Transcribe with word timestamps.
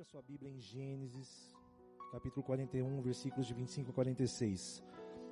Abra 0.00 0.10
sua 0.12 0.22
Bíblia 0.22 0.50
em 0.50 0.58
Gênesis, 0.58 1.54
capítulo 2.10 2.42
41, 2.42 3.02
versículos 3.02 3.46
de 3.46 3.52
25 3.52 3.90
a 3.90 3.92
46. 3.92 4.82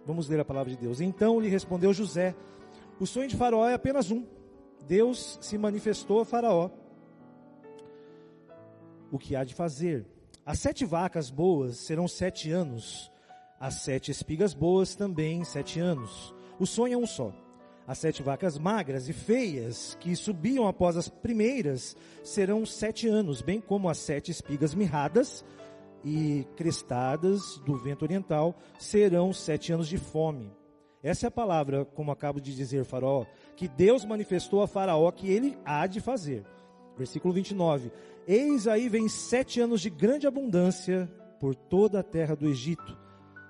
Vamos 0.04 0.28
ler 0.28 0.40
a 0.40 0.44
palavra 0.44 0.70
de 0.70 0.76
Deus. 0.76 1.00
Então 1.00 1.40
lhe 1.40 1.48
respondeu 1.48 1.90
José: 1.94 2.36
O 3.00 3.06
sonho 3.06 3.28
de 3.28 3.34
Faraó 3.34 3.66
é 3.66 3.72
apenas 3.72 4.10
um. 4.10 4.26
Deus 4.86 5.38
se 5.40 5.56
manifestou 5.56 6.20
a 6.20 6.24
Faraó. 6.26 6.70
O 9.10 9.18
que 9.18 9.34
há 9.34 9.42
de 9.42 9.54
fazer? 9.54 10.06
As 10.44 10.58
sete 10.58 10.84
vacas 10.84 11.30
boas 11.30 11.78
serão 11.78 12.06
sete 12.06 12.50
anos, 12.50 13.10
as 13.58 13.72
sete 13.72 14.10
espigas 14.10 14.52
boas 14.52 14.94
também 14.94 15.44
sete 15.44 15.80
anos. 15.80 16.34
O 16.60 16.66
sonho 16.66 16.92
é 16.92 16.96
um 16.98 17.06
só. 17.06 17.32
As 17.88 17.96
sete 17.96 18.22
vacas 18.22 18.58
magras 18.58 19.08
e 19.08 19.14
feias 19.14 19.96
que 19.98 20.14
subiam 20.14 20.68
após 20.68 20.94
as 20.94 21.08
primeiras 21.08 21.96
serão 22.22 22.66
sete 22.66 23.08
anos, 23.08 23.40
bem 23.40 23.62
como 23.62 23.88
as 23.88 23.96
sete 23.96 24.30
espigas 24.30 24.74
mirradas 24.74 25.42
e 26.04 26.46
crestadas 26.54 27.58
do 27.64 27.78
vento 27.78 28.02
oriental 28.02 28.54
serão 28.78 29.32
sete 29.32 29.72
anos 29.72 29.88
de 29.88 29.96
fome. 29.96 30.52
Essa 31.02 31.26
é 31.26 31.28
a 31.28 31.30
palavra, 31.30 31.86
como 31.86 32.12
acabo 32.12 32.42
de 32.42 32.54
dizer, 32.54 32.84
Faraó, 32.84 33.24
que 33.56 33.66
Deus 33.66 34.04
manifestou 34.04 34.60
a 34.60 34.68
Faraó 34.68 35.10
que 35.10 35.30
ele 35.30 35.56
há 35.64 35.86
de 35.86 35.98
fazer. 35.98 36.44
Versículo 36.94 37.32
29. 37.32 37.90
Eis 38.26 38.68
aí 38.68 38.90
vem 38.90 39.08
sete 39.08 39.62
anos 39.62 39.80
de 39.80 39.88
grande 39.88 40.26
abundância 40.26 41.10
por 41.40 41.54
toda 41.54 42.00
a 42.00 42.02
terra 42.02 42.36
do 42.36 42.46
Egito. 42.50 42.98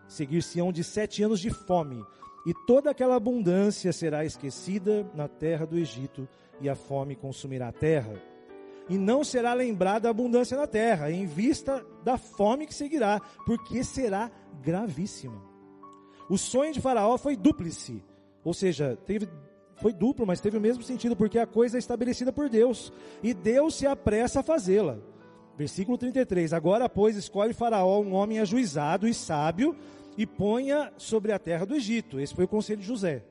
Seguir-se-ão 0.06 0.72
de 0.72 0.84
sete 0.84 1.24
anos 1.24 1.40
de 1.40 1.50
fome, 1.50 2.04
e 2.48 2.54
toda 2.66 2.88
aquela 2.88 3.14
abundância 3.14 3.92
será 3.92 4.24
esquecida 4.24 5.06
na 5.14 5.28
terra 5.28 5.66
do 5.66 5.78
Egito, 5.78 6.26
e 6.62 6.66
a 6.66 6.74
fome 6.74 7.14
consumirá 7.14 7.68
a 7.68 7.72
terra. 7.72 8.14
E 8.88 8.96
não 8.96 9.22
será 9.22 9.52
lembrada 9.52 10.08
a 10.08 10.10
abundância 10.10 10.56
na 10.56 10.66
terra, 10.66 11.10
em 11.10 11.26
vista 11.26 11.84
da 12.02 12.16
fome 12.16 12.66
que 12.66 12.74
seguirá, 12.74 13.20
porque 13.44 13.84
será 13.84 14.30
gravíssima. 14.62 15.42
O 16.26 16.38
sonho 16.38 16.72
de 16.72 16.80
Faraó 16.80 17.18
foi 17.18 17.36
dúplice, 17.36 18.02
ou 18.42 18.54
seja, 18.54 18.96
teve, 19.04 19.28
foi 19.76 19.92
duplo, 19.92 20.26
mas 20.26 20.40
teve 20.40 20.56
o 20.56 20.60
mesmo 20.60 20.82
sentido, 20.82 21.14
porque 21.14 21.38
a 21.38 21.46
coisa 21.46 21.76
é 21.76 21.80
estabelecida 21.80 22.32
por 22.32 22.48
Deus, 22.48 22.90
e 23.22 23.34
Deus 23.34 23.74
se 23.74 23.86
apressa 23.86 24.40
a 24.40 24.42
fazê-la. 24.42 24.96
Versículo 25.54 25.98
33: 25.98 26.54
Agora, 26.54 26.88
pois, 26.88 27.14
escolhe 27.14 27.52
Faraó 27.52 28.00
um 28.00 28.14
homem 28.14 28.38
ajuizado 28.38 29.06
e 29.06 29.12
sábio, 29.12 29.76
e 30.18 30.26
ponha 30.26 30.92
sobre 30.96 31.30
a 31.30 31.38
terra 31.38 31.64
do 31.64 31.76
Egito. 31.76 32.18
Esse 32.18 32.34
foi 32.34 32.44
o 32.44 32.48
conselho 32.48 32.80
de 32.80 32.86
José. 32.86 33.22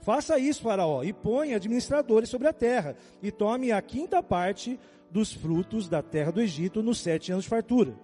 Faça 0.00 0.38
isso, 0.38 0.62
Faraó, 0.62 1.02
e 1.02 1.12
ponha 1.12 1.56
administradores 1.56 2.30
sobre 2.30 2.48
a 2.48 2.52
terra, 2.52 2.96
e 3.22 3.30
tome 3.30 3.70
a 3.70 3.80
quinta 3.80 4.22
parte 4.22 4.80
dos 5.10 5.32
frutos 5.32 5.86
da 5.86 6.02
terra 6.02 6.32
do 6.32 6.40
Egito 6.40 6.82
nos 6.82 6.98
sete 6.98 7.30
anos 7.30 7.44
de 7.44 7.50
fartura. 7.50 7.94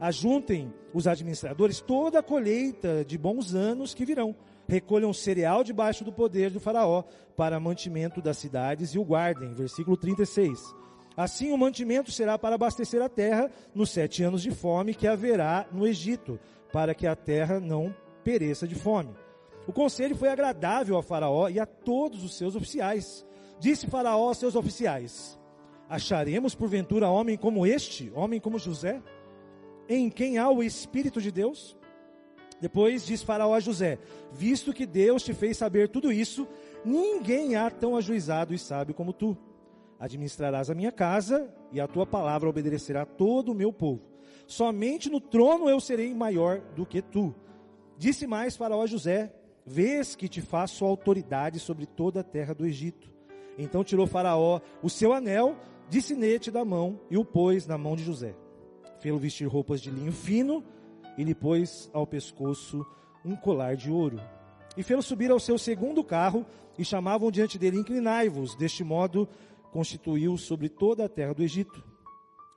Ajuntem 0.00 0.72
os 0.94 1.06
administradores 1.06 1.80
toda 1.80 2.20
a 2.20 2.22
colheita 2.22 3.04
de 3.04 3.18
bons 3.18 3.54
anos 3.54 3.92
que 3.92 4.06
virão. 4.06 4.34
Recolham 4.66 5.12
cereal 5.12 5.62
debaixo 5.62 6.02
do 6.02 6.12
poder 6.12 6.50
do 6.50 6.58
Faraó 6.58 7.04
para 7.36 7.60
mantimento 7.60 8.22
das 8.22 8.38
cidades 8.38 8.94
e 8.94 8.98
o 8.98 9.04
guardem. 9.04 9.52
Versículo 9.52 9.98
36. 9.98 10.74
Assim 11.16 11.52
o 11.52 11.58
mantimento 11.58 12.10
será 12.10 12.38
para 12.38 12.54
abastecer 12.54 13.02
a 13.02 13.08
terra 13.08 13.50
nos 13.74 13.90
sete 13.90 14.22
anos 14.22 14.42
de 14.42 14.50
fome 14.50 14.94
que 14.94 15.06
haverá 15.06 15.66
no 15.70 15.86
Egito, 15.86 16.40
para 16.72 16.94
que 16.94 17.06
a 17.06 17.16
terra 17.16 17.60
não 17.60 17.94
pereça 18.22 18.66
de 18.66 18.74
fome. 18.74 19.14
O 19.66 19.72
conselho 19.72 20.16
foi 20.16 20.28
agradável 20.28 20.96
a 20.96 21.02
Faraó 21.02 21.48
e 21.48 21.60
a 21.60 21.66
todos 21.66 22.24
os 22.24 22.36
seus 22.36 22.56
oficiais. 22.56 23.26
Disse 23.58 23.86
Faraó 23.86 24.28
aos 24.28 24.38
seus 24.38 24.56
oficiais: 24.56 25.38
Acharemos 25.88 26.54
porventura 26.54 27.08
homem 27.08 27.36
como 27.36 27.66
este, 27.66 28.10
homem 28.14 28.40
como 28.40 28.58
José, 28.58 29.02
em 29.88 30.08
quem 30.08 30.38
há 30.38 30.48
o 30.48 30.62
Espírito 30.62 31.20
de 31.20 31.30
Deus? 31.30 31.76
Depois 32.60 33.06
diz 33.06 33.22
Faraó 33.22 33.54
a 33.54 33.60
José: 33.60 33.98
Visto 34.32 34.72
que 34.72 34.86
Deus 34.86 35.22
te 35.22 35.32
fez 35.32 35.56
saber 35.56 35.88
tudo 35.88 36.12
isso, 36.12 36.46
ninguém 36.84 37.56
há 37.56 37.70
tão 37.70 37.96
ajuizado 37.96 38.54
e 38.54 38.58
sábio 38.58 38.94
como 38.94 39.12
tu. 39.12 39.36
Administrarás 39.98 40.70
a 40.70 40.74
minha 40.74 40.90
casa 40.90 41.52
e 41.70 41.80
a 41.80 41.86
tua 41.86 42.06
palavra 42.06 42.48
obedecerá 42.48 43.04
todo 43.04 43.52
o 43.52 43.54
meu 43.54 43.72
povo. 43.72 44.09
Somente 44.50 45.08
no 45.08 45.20
trono 45.20 45.68
eu 45.68 45.78
serei 45.78 46.12
maior 46.12 46.60
do 46.74 46.84
que 46.84 47.00
tu. 47.00 47.32
Disse 47.96 48.26
mais 48.26 48.56
Faraó 48.56 48.84
José: 48.84 49.32
Vês 49.64 50.16
que 50.16 50.28
te 50.28 50.40
faço 50.40 50.84
autoridade 50.84 51.60
sobre 51.60 51.86
toda 51.86 52.18
a 52.18 52.24
terra 52.24 52.52
do 52.52 52.66
Egito. 52.66 53.08
Então 53.56 53.84
tirou 53.84 54.08
Faraó 54.08 54.60
o 54.82 54.90
seu 54.90 55.12
anel 55.12 55.56
de 55.88 56.02
sinete 56.02 56.50
da 56.50 56.64
mão 56.64 56.98
e 57.08 57.16
o 57.16 57.24
pôs 57.24 57.64
na 57.64 57.78
mão 57.78 57.94
de 57.94 58.02
José. 58.02 58.34
Fê-lo 58.98 59.20
vestir 59.20 59.46
roupas 59.46 59.80
de 59.80 59.88
linho 59.88 60.10
fino 60.10 60.64
e 61.16 61.22
lhe 61.22 61.34
pôs 61.34 61.88
ao 61.92 62.04
pescoço 62.04 62.84
um 63.24 63.36
colar 63.36 63.76
de 63.76 63.88
ouro. 63.88 64.20
E 64.76 64.82
fê-lo 64.82 65.00
subir 65.00 65.30
ao 65.30 65.38
seu 65.38 65.58
segundo 65.58 66.02
carro 66.02 66.44
e 66.76 66.84
chamavam 66.84 67.30
diante 67.30 67.56
dele: 67.56 67.78
Inclinai-vos. 67.78 68.56
Deste 68.56 68.82
modo 68.82 69.28
constituiu 69.70 70.36
sobre 70.36 70.68
toda 70.68 71.04
a 71.04 71.08
terra 71.08 71.34
do 71.34 71.44
Egito. 71.44 71.84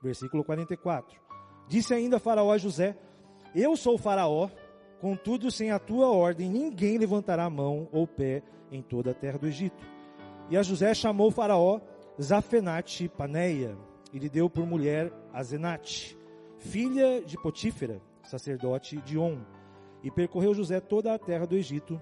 Versículo 0.02 0.42
44. 0.42 1.23
Disse 1.68 1.94
ainda 1.94 2.18
Faraó 2.18 2.52
a 2.52 2.58
José: 2.58 2.96
Eu 3.54 3.76
sou 3.76 3.96
Faraó, 3.96 4.48
contudo, 5.00 5.50
sem 5.50 5.70
a 5.70 5.78
tua 5.78 6.08
ordem, 6.08 6.48
ninguém 6.48 6.98
levantará 6.98 7.48
mão 7.48 7.88
ou 7.92 8.06
pé 8.06 8.42
em 8.70 8.82
toda 8.82 9.10
a 9.10 9.14
terra 9.14 9.38
do 9.38 9.46
Egito. 9.46 9.84
E 10.50 10.56
a 10.56 10.62
José 10.62 10.92
chamou 10.94 11.30
Faraó 11.30 11.80
Zafenate 12.20 13.08
Paneia, 13.08 13.76
e 14.12 14.18
lhe 14.18 14.28
deu 14.28 14.48
por 14.48 14.64
mulher 14.64 15.12
Azenate, 15.32 16.16
filha 16.58 17.20
de 17.24 17.36
Potífera, 17.36 18.00
sacerdote 18.22 18.98
de 18.98 19.18
On. 19.18 19.38
E 20.02 20.10
percorreu 20.10 20.54
José 20.54 20.80
toda 20.80 21.12
a 21.12 21.18
terra 21.18 21.46
do 21.46 21.56
Egito. 21.56 22.00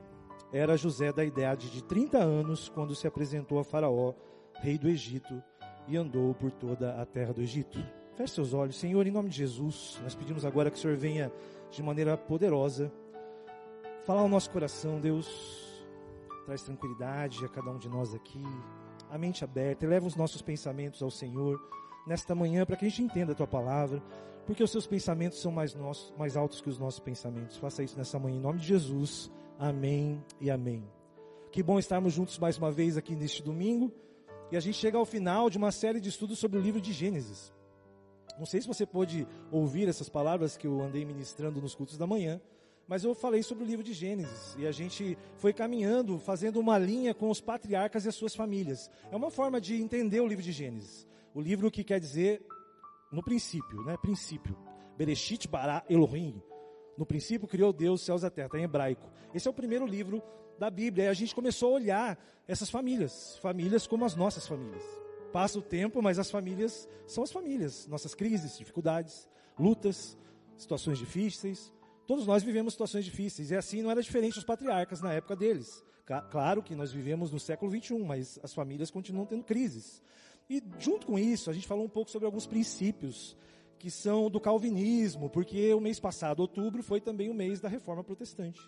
Era 0.53 0.77
José 0.77 1.13
da 1.13 1.25
idade 1.25 1.71
de 1.71 1.83
30 1.83 2.19
anos 2.19 2.69
quando 2.69 2.95
se 2.95 3.07
apresentou 3.07 3.59
a 3.59 3.65
Faraó, 3.65 4.13
rei 4.61 4.77
do 4.77 4.89
Egito, 4.89 5.43
e 5.89 5.97
andou 5.97 6.35
por 6.35 6.51
toda 6.51 7.01
a 7.01 7.07
terra 7.07 7.33
do 7.33 7.41
Egito. 7.41 7.79
Feche 8.15 8.35
seus 8.35 8.53
olhos, 8.53 8.77
Senhor, 8.77 9.07
em 9.07 9.11
nome 9.11 9.31
de 9.31 9.37
Jesus. 9.37 9.99
Nós 10.03 10.15
pedimos 10.15 10.45
agora 10.45 10.71
que 10.71 10.77
o 10.77 10.81
Senhor 10.81 10.97
venha 10.97 11.33
de 11.71 11.83
maneira 11.83 12.17
poderosa 12.17 12.93
falar 14.05 14.21
ao 14.21 14.29
nosso 14.29 14.51
coração, 14.51 15.01
Deus. 15.01 15.29
Traz 16.45 16.63
tranquilidade 16.63 17.45
a 17.45 17.49
cada 17.49 17.71
um 17.71 17.79
de 17.79 17.89
nós 17.89 18.15
aqui, 18.15 18.45
a 19.09 19.17
mente 19.17 19.45
aberta, 19.45 19.87
eleva 19.87 20.07
os 20.07 20.17
nossos 20.17 20.43
pensamentos 20.43 21.01
ao 21.03 21.11
Senhor 21.11 21.59
nesta 22.07 22.35
manhã 22.35 22.67
para 22.67 22.77
que 22.77 22.85
a 22.85 22.89
gente 22.89 23.03
entenda 23.03 23.33
a 23.33 23.35
tua 23.35 23.47
palavra, 23.47 24.03
porque 24.45 24.63
os 24.63 24.71
seus 24.71 24.87
pensamentos 24.87 25.41
são 25.41 25.53
mais, 25.53 25.73
nossos, 25.75 26.13
mais 26.19 26.37
altos 26.37 26.61
que 26.61 26.69
os 26.69 26.79
nossos 26.79 26.99
pensamentos. 26.99 27.57
Faça 27.57 27.83
isso 27.83 27.97
nessa 27.97 28.19
manhã 28.19 28.37
em 28.37 28.41
nome 28.41 28.59
de 28.59 28.67
Jesus. 28.67 29.31
Amém 29.59 30.23
e 30.41 30.51
amém. 30.51 30.85
Que 31.53 31.63
bom 31.63 31.79
estarmos 31.79 32.13
juntos 32.13 32.39
mais 32.39 32.59
uma 32.59 32.73
vez 32.73 32.97
aqui 32.97 33.15
neste 33.15 33.43
domingo. 33.43 33.93
E 34.51 34.57
a 34.57 34.61
gente 34.61 34.77
chega 34.77 34.99
ao 34.99 35.07
final 35.07 35.49
de 35.49 35.59
uma 35.59 35.71
série 35.71 36.01
de 36.01 36.09
estudos 36.09 36.39
sobre 36.39 36.59
o 36.59 36.63
livro 36.63 36.81
de 36.81 36.93
Gênesis. 36.93 37.53
Não 38.39 38.47
sei 38.47 38.61
se 38.61 38.69
você 38.69 38.87
pôde 38.87 39.27
ouvir 39.51 39.89
essas 39.89 40.09
palavras 40.09 40.57
que 40.57 40.67
eu 40.67 40.81
andei 40.81 41.05
ministrando 41.05 41.61
nos 41.61 41.75
cultos 41.75 41.99
da 41.99 42.07
manhã, 42.07 42.41
mas 42.89 43.05
eu 43.05 43.15
falei 43.15 43.43
sobre 43.43 43.65
o 43.65 43.67
livro 43.67 43.85
de 43.85 43.93
Gênesis 43.93 44.57
e 44.59 44.67
a 44.67 44.73
gente 44.73 45.17
foi 45.37 45.53
caminhando, 45.53 46.19
fazendo 46.19 46.59
uma 46.59 46.79
linha 46.79 47.15
com 47.15 47.31
os 47.31 47.41
patriarcas 47.41 48.05
e 48.05 48.09
as 48.09 48.15
suas 48.15 48.35
famílias. 48.35 48.91
É 49.11 49.17
uma 49.17 49.31
forma 49.31 49.61
de 49.61 49.81
entender 49.81 50.21
o 50.21 50.27
livro 50.27 50.43
de 50.43 50.53
Gênesis. 50.53 51.07
O 51.35 51.41
livro 51.41 51.71
que 51.71 51.85
quer 51.85 52.01
dizer 52.01 52.45
no 53.11 53.23
princípio, 53.23 53.83
né? 53.85 53.97
Princípio. 53.97 54.57
Bereshit 54.97 55.49
bara 55.49 55.85
Elohim. 55.89 56.43
No 56.99 57.07
princípio 57.07 57.49
criou 57.49 57.73
Deus 57.73 58.01
os 58.01 58.07
céus 58.07 58.23
e 58.23 58.27
a 58.27 58.31
terra, 58.31 58.49
tá 58.51 58.59
em 58.59 58.65
hebraico. 58.65 59.11
Esse 59.35 59.49
é 59.49 59.51
o 59.51 59.55
primeiro 59.55 59.87
livro 59.87 60.23
da 60.59 60.69
Bíblia. 60.69 61.07
E 61.07 61.09
a 61.09 61.15
gente 61.15 61.35
começou 61.35 61.71
a 61.71 61.77
olhar 61.77 62.25
essas 62.47 62.69
famílias, 62.69 63.39
famílias 63.39 63.87
como 63.87 64.05
as 64.05 64.15
nossas 64.15 64.47
famílias. 64.47 64.85
Passa 65.33 65.59
o 65.59 65.63
tempo, 65.63 66.03
mas 66.03 66.19
as 66.19 66.31
famílias 66.31 66.89
são 67.07 67.25
as 67.25 67.33
famílias. 67.33 67.87
Nossas 67.87 68.15
crises, 68.15 68.59
dificuldades, 68.59 69.29
lutas, 69.59 70.17
situações 70.57 70.99
difíceis. 70.99 71.73
Todos 72.07 72.27
nós 72.27 72.43
vivemos 72.43 72.75
situações 72.75 73.05
difíceis. 73.05 73.51
E 73.51 73.57
assim 73.57 73.83
não 73.83 73.91
era 73.91 74.03
diferente 74.03 74.35
dos 74.35 74.45
patriarcas 74.45 75.01
na 75.01 75.13
época 75.13 75.35
deles. 75.35 75.83
Claro 76.31 76.63
que 76.63 76.75
nós 76.75 76.93
vivemos 76.93 77.31
no 77.31 77.41
século 77.41 77.71
21, 77.71 78.05
mas 78.05 78.39
as 78.43 78.53
famílias 78.53 78.91
continuam 78.91 79.25
tendo 79.25 79.45
crises. 79.45 80.03
E 80.51 80.63
junto 80.79 81.07
com 81.07 81.19
isso, 81.19 81.49
a 81.49 81.55
gente 81.55 81.67
falou 81.67 81.85
um 81.85 81.89
pouco 81.89 82.11
sobre 82.11 82.27
alguns 82.27 82.47
princípios 82.47 83.37
que 83.79 83.91
são 83.91 84.29
do 84.29 84.39
calvinismo, 84.39 85.31
porque 85.31 85.73
o 85.73 85.81
mês 85.81 85.99
passado, 85.99 86.41
outubro, 86.41 86.83
foi 86.83 87.01
também 87.01 87.31
o 87.31 87.35
mês 87.35 87.61
da 87.61 87.69
reforma 87.69 88.05
protestante 88.05 88.61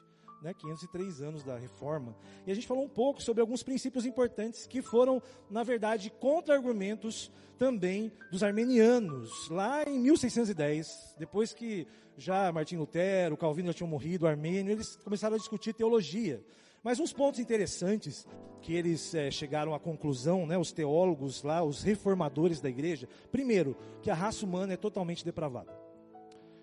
né, 0.44 0.52
503 0.52 1.23
anos 1.23 1.43
da 1.43 1.56
reforma. 1.56 2.14
E 2.46 2.52
a 2.52 2.55
gente 2.55 2.67
falou 2.67 2.85
um 2.85 2.88
pouco 2.88 3.23
sobre 3.23 3.41
alguns 3.41 3.62
princípios 3.62 4.05
importantes 4.05 4.67
que 4.67 4.82
foram, 4.82 5.23
na 5.50 5.62
verdade, 5.62 6.11
contra-argumentos 6.20 7.32
também 7.58 8.12
dos 8.31 8.43
armenianos, 8.43 9.49
lá 9.49 9.85
em 9.85 9.99
1610, 9.99 11.17
depois 11.19 11.55
que 11.55 11.87
já 12.17 12.52
Martim 12.52 12.76
Lutero, 12.76 13.37
Calvino 13.37 13.69
já 13.69 13.75
tinham 13.75 13.88
morrido, 13.88 14.26
Armênio, 14.26 14.73
eles 14.73 14.96
começaram 14.96 15.35
a 15.35 15.38
discutir 15.38 15.73
teologia. 15.73 16.44
Mas 16.82 17.00
uns 17.00 17.12
pontos 17.12 17.41
interessantes 17.41 18.26
que 18.61 18.75
eles 18.75 19.14
é, 19.14 19.31
chegaram 19.31 19.75
à 19.75 19.81
conclusão, 19.81 20.46
né, 20.46 20.58
os 20.58 20.70
teólogos 20.70 21.43
lá, 21.43 21.62
os 21.64 21.82
reformadores 21.82 22.61
da 22.61 22.69
igreja, 22.69 23.08
primeiro, 23.32 23.75
que 24.02 24.11
a 24.11 24.14
raça 24.14 24.44
humana 24.44 24.75
é 24.75 24.76
totalmente 24.76 25.25
depravada. 25.25 25.73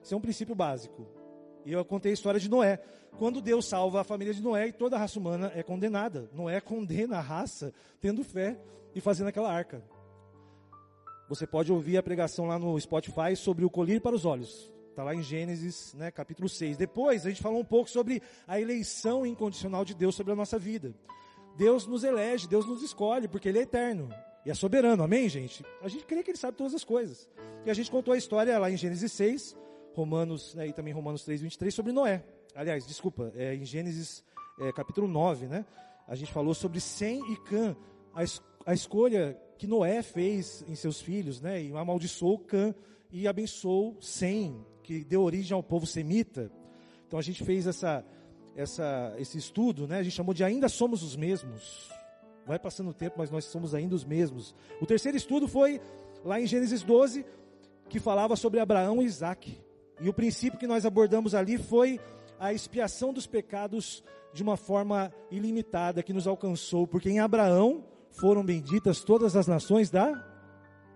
Isso 0.04 0.14
é 0.14 0.18
um 0.18 0.22
princípio 0.22 0.54
básico. 0.54 1.21
E 1.66 1.72
eu 1.72 1.84
contei 1.86 2.12
a 2.12 2.14
história 2.14 2.40
de 2.40 2.50
Noé. 2.50 2.80
Quando 3.18 3.42
Deus 3.42 3.66
salva 3.66 4.02
a 4.02 4.04
família 4.04 4.34
de 4.34 4.42
Noé 4.42 4.68
e 4.68 4.74
toda 4.74 4.96
a 4.96 5.00
raça 5.00 5.20
humana 5.20 5.52
é 5.56 5.62
condenada. 5.62 6.30
Noé 6.34 6.60
condena 6.62 7.18
a 7.18 7.22
raça 7.22 7.74
tendo 8.00 8.24
fé 8.24 8.58
e 8.96 9.02
fazendo 9.02 9.28
aquela 9.28 9.52
arca. 9.52 9.84
Você 11.30 11.48
pode 11.48 11.72
ouvir 11.72 11.98
a 11.98 12.04
pregação 12.04 12.48
lá 12.48 12.60
no 12.60 12.80
Spotify 12.80 13.36
sobre 13.36 13.64
o 13.64 13.70
colírio 13.70 14.02
para 14.02 14.16
os 14.16 14.26
olhos. 14.26 14.72
Está 14.90 15.04
lá 15.04 15.16
em 15.16 15.24
Gênesis, 15.24 15.94
né, 15.94 16.12
capítulo 16.12 16.50
6. 16.50 16.76
Depois 16.76 17.26
a 17.26 17.30
gente 17.30 17.42
falou 17.42 17.60
um 17.62 17.66
pouco 17.66 17.90
sobre 17.90 18.22
a 18.46 18.60
eleição 18.60 19.26
incondicional 19.26 19.86
de 19.86 19.94
Deus 19.94 20.16
sobre 20.16 20.34
a 20.34 20.36
nossa 20.36 20.60
vida. 20.60 20.94
Deus 21.56 21.88
nos 21.88 22.04
elege, 22.04 22.48
Deus 22.48 22.66
nos 22.66 22.82
escolhe, 22.82 23.28
porque 23.28 23.48
Ele 23.48 23.60
é 23.60 23.62
eterno 23.62 24.10
e 24.46 24.50
é 24.50 24.54
soberano, 24.54 25.04
amém, 25.04 25.30
gente? 25.30 25.64
A 25.82 25.88
gente 25.88 26.04
crê 26.06 26.24
que 26.24 26.32
Ele 26.32 26.38
sabe 26.38 26.58
todas 26.58 26.74
as 26.74 26.84
coisas. 26.84 27.30
E 27.66 27.70
a 27.70 27.74
gente 27.74 27.92
contou 27.92 28.14
a 28.14 28.18
história 28.18 28.58
lá 28.58 28.72
em 28.72 28.78
Gênesis 28.78 29.12
6, 29.12 29.56
Romanos, 29.94 30.56
né, 30.56 30.68
e 30.68 30.74
também 30.74 30.94
Romanos 30.94 31.24
3, 31.24 31.42
23, 31.42 31.74
sobre 31.74 31.92
Noé. 31.92 32.24
Aliás, 32.56 32.86
desculpa, 32.86 33.32
é, 33.36 33.56
em 33.56 33.66
Gênesis 33.66 34.24
é, 34.60 34.72
capítulo 34.72 35.08
9, 35.08 35.48
né? 35.48 35.66
A 36.08 36.16
gente 36.16 36.32
falou 36.32 36.54
sobre 36.54 36.80
Sem 36.80 37.20
e 37.32 37.38
Cã, 37.38 37.76
a, 38.14 38.24
es 38.24 38.42
a 38.66 38.74
escolha 38.74 39.40
que 39.58 39.66
Noé 39.66 40.02
fez 40.04 40.64
em 40.68 40.76
seus 40.76 41.02
filhos, 41.02 41.42
né? 41.42 41.64
E 41.64 41.72
amaldiçoou 41.76 42.38
Cã 42.40 42.76
e 43.12 43.28
abençoou 43.28 43.98
Sem, 44.02 44.66
que 44.84 45.04
deu 45.04 45.22
origem 45.22 45.56
ao 45.56 45.64
povo 45.64 45.86
semita. 45.86 46.52
Então 47.08 47.18
a 47.18 47.22
gente 47.22 47.44
fez 47.44 47.66
essa, 47.66 48.06
essa, 48.56 49.16
esse 49.18 49.38
estudo, 49.38 49.88
né? 49.88 50.00
A 50.00 50.04
gente 50.04 50.16
chamou 50.16 50.34
de 50.34 50.44
Ainda 50.44 50.70
Somos 50.70 51.02
os 51.04 51.16
Mesmos. 51.16 51.90
Vai 52.46 52.60
passando 52.60 52.90
o 52.90 52.94
tempo, 52.94 53.16
mas 53.18 53.30
nós 53.30 53.46
somos 53.46 53.74
ainda 53.74 53.96
os 53.96 54.04
mesmos. 54.04 54.56
O 54.80 54.86
terceiro 54.86 55.16
estudo 55.16 55.48
foi 55.48 55.80
lá 56.26 56.42
em 56.42 56.48
Gênesis 56.48 56.84
12, 56.84 57.26
que 57.88 58.00
falava 58.00 58.36
sobre 58.36 58.60
Abraão 58.60 59.02
e 59.02 59.06
Isaac. 59.06 59.62
E 60.02 60.10
o 60.10 60.14
princípio 60.14 60.60
que 60.60 60.68
nós 60.68 60.86
abordamos 60.86 61.36
ali 61.36 61.58
foi 61.58 62.00
a 62.40 62.52
expiação 62.52 63.14
dos 63.14 63.28
pecados 63.28 64.04
de 64.34 64.42
uma 64.42 64.58
forma 64.58 65.14
ilimitada 65.30 66.02
que 66.02 66.12
nos 66.12 66.26
alcançou, 66.26 66.88
porque 66.88 67.10
em 67.10 67.20
Abraão 67.20 67.86
foram 68.10 68.44
benditas 68.44 69.04
todas 69.04 69.36
as 69.36 69.46
nações 69.46 69.92
da 69.92 70.12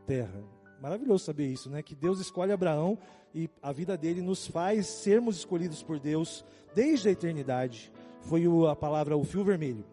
terra. 0.07 0.43
Maravilhoso 0.81 1.23
saber 1.23 1.47
isso, 1.47 1.69
né? 1.69 1.83
Que 1.83 1.95
Deus 1.95 2.19
escolhe 2.19 2.51
Abraão 2.51 2.97
e 3.33 3.47
a 3.61 3.71
vida 3.71 3.95
dele 3.95 4.21
nos 4.21 4.47
faz 4.47 4.87
sermos 4.87 5.37
escolhidos 5.37 5.83
por 5.83 5.99
Deus 5.99 6.43
desde 6.73 7.09
a 7.09 7.11
eternidade. 7.11 7.91
Foi 8.21 8.43
a 8.69 8.75
palavra, 8.75 9.15
o 9.15 9.23
fio 9.23 9.43
vermelho. 9.43 9.85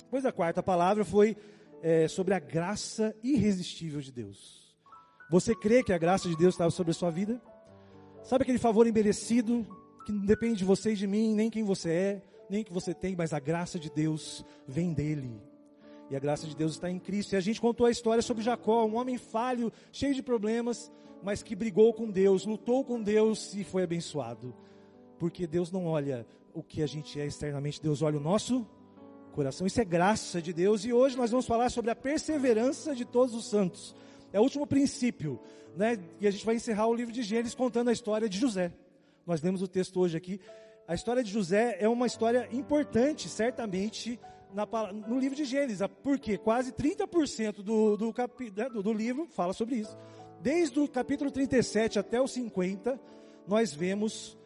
Depois 0.00 0.26
a 0.26 0.32
quarta 0.32 0.62
palavra 0.62 1.04
foi 1.04 1.36
é, 1.82 2.06
sobre 2.08 2.34
a 2.34 2.38
graça 2.38 3.14
irresistível 3.22 4.00
de 4.00 4.12
Deus. 4.12 4.74
Você 5.30 5.54
crê 5.54 5.82
que 5.82 5.92
a 5.92 5.98
graça 5.98 6.28
de 6.28 6.36
Deus 6.36 6.54
estava 6.54 6.70
sobre 6.70 6.90
a 6.90 6.94
sua 6.94 7.10
vida? 7.10 7.40
Sabe 8.24 8.42
aquele 8.42 8.58
favor 8.58 8.86
imerecido 8.86 9.66
que 10.06 10.10
não 10.10 10.24
depende 10.24 10.56
de 10.56 10.64
você 10.64 10.92
e 10.92 10.96
de 10.96 11.06
mim, 11.06 11.34
nem 11.34 11.50
quem 11.50 11.62
você 11.62 11.90
é, 11.90 12.22
nem 12.48 12.64
que 12.64 12.72
você 12.72 12.94
tem, 12.94 13.14
mas 13.14 13.34
a 13.34 13.38
graça 13.38 13.78
de 13.78 13.90
Deus 13.90 14.42
vem 14.66 14.94
dele. 14.94 15.38
E 16.10 16.16
a 16.16 16.18
graça 16.18 16.46
de 16.46 16.56
Deus 16.56 16.72
está 16.72 16.90
em 16.90 16.98
Cristo. 16.98 17.34
E 17.34 17.36
a 17.36 17.40
gente 17.40 17.60
contou 17.60 17.86
a 17.86 17.90
história 17.90 18.22
sobre 18.22 18.42
Jacó, 18.42 18.86
um 18.86 18.96
homem 18.96 19.18
falho, 19.18 19.70
cheio 19.92 20.14
de 20.14 20.22
problemas, 20.22 20.90
mas 21.22 21.42
que 21.42 21.54
brigou 21.54 21.92
com 21.92 22.10
Deus, 22.10 22.46
lutou 22.46 22.82
com 22.82 23.02
Deus 23.02 23.52
e 23.54 23.62
foi 23.62 23.82
abençoado. 23.82 24.54
Porque 25.18 25.46
Deus 25.46 25.70
não 25.70 25.84
olha 25.86 26.26
o 26.54 26.62
que 26.62 26.82
a 26.82 26.86
gente 26.86 27.20
é 27.20 27.26
externamente, 27.26 27.82
Deus 27.82 28.00
olha 28.00 28.16
o 28.16 28.22
nosso 28.22 28.66
coração. 29.32 29.66
Isso 29.66 29.82
é 29.82 29.84
graça 29.84 30.40
de 30.40 30.52
Deus. 30.54 30.86
E 30.86 30.94
hoje 30.94 31.14
nós 31.14 31.30
vamos 31.30 31.44
falar 31.44 31.68
sobre 31.68 31.90
a 31.90 31.96
perseverança 31.96 32.94
de 32.94 33.04
todos 33.04 33.34
os 33.34 33.50
santos. 33.50 33.94
É 34.34 34.40
o 34.40 34.42
último 34.42 34.66
princípio, 34.66 35.40
né? 35.76 35.96
E 36.20 36.26
a 36.26 36.30
gente 36.32 36.44
vai 36.44 36.56
encerrar 36.56 36.88
o 36.88 36.94
livro 36.94 37.12
de 37.12 37.22
Gênesis 37.22 37.54
contando 37.54 37.88
a 37.88 37.92
história 37.92 38.28
de 38.28 38.36
José. 38.36 38.72
Nós 39.24 39.40
lemos 39.40 39.62
o 39.62 39.68
texto 39.68 40.00
hoje 40.00 40.16
aqui. 40.16 40.40
A 40.88 40.94
história 40.94 41.22
de 41.22 41.30
José 41.30 41.76
é 41.78 41.88
uma 41.88 42.08
história 42.08 42.48
importante, 42.50 43.28
certamente, 43.28 44.18
na, 44.52 44.66
no 44.92 45.20
livro 45.20 45.36
de 45.36 45.44
Gênesis, 45.44 45.86
porque 46.02 46.36
quase 46.36 46.72
30% 46.72 47.62
do, 47.62 47.96
do, 47.96 48.12
capi, 48.12 48.52
né, 48.54 48.68
do, 48.68 48.82
do 48.82 48.92
livro 48.92 49.28
fala 49.28 49.52
sobre 49.52 49.76
isso. 49.76 49.96
Desde 50.42 50.80
o 50.80 50.88
capítulo 50.88 51.30
37 51.30 52.00
até 52.00 52.20
o 52.20 52.26
50, 52.26 53.00
nós 53.46 53.72
vemos 53.72 54.36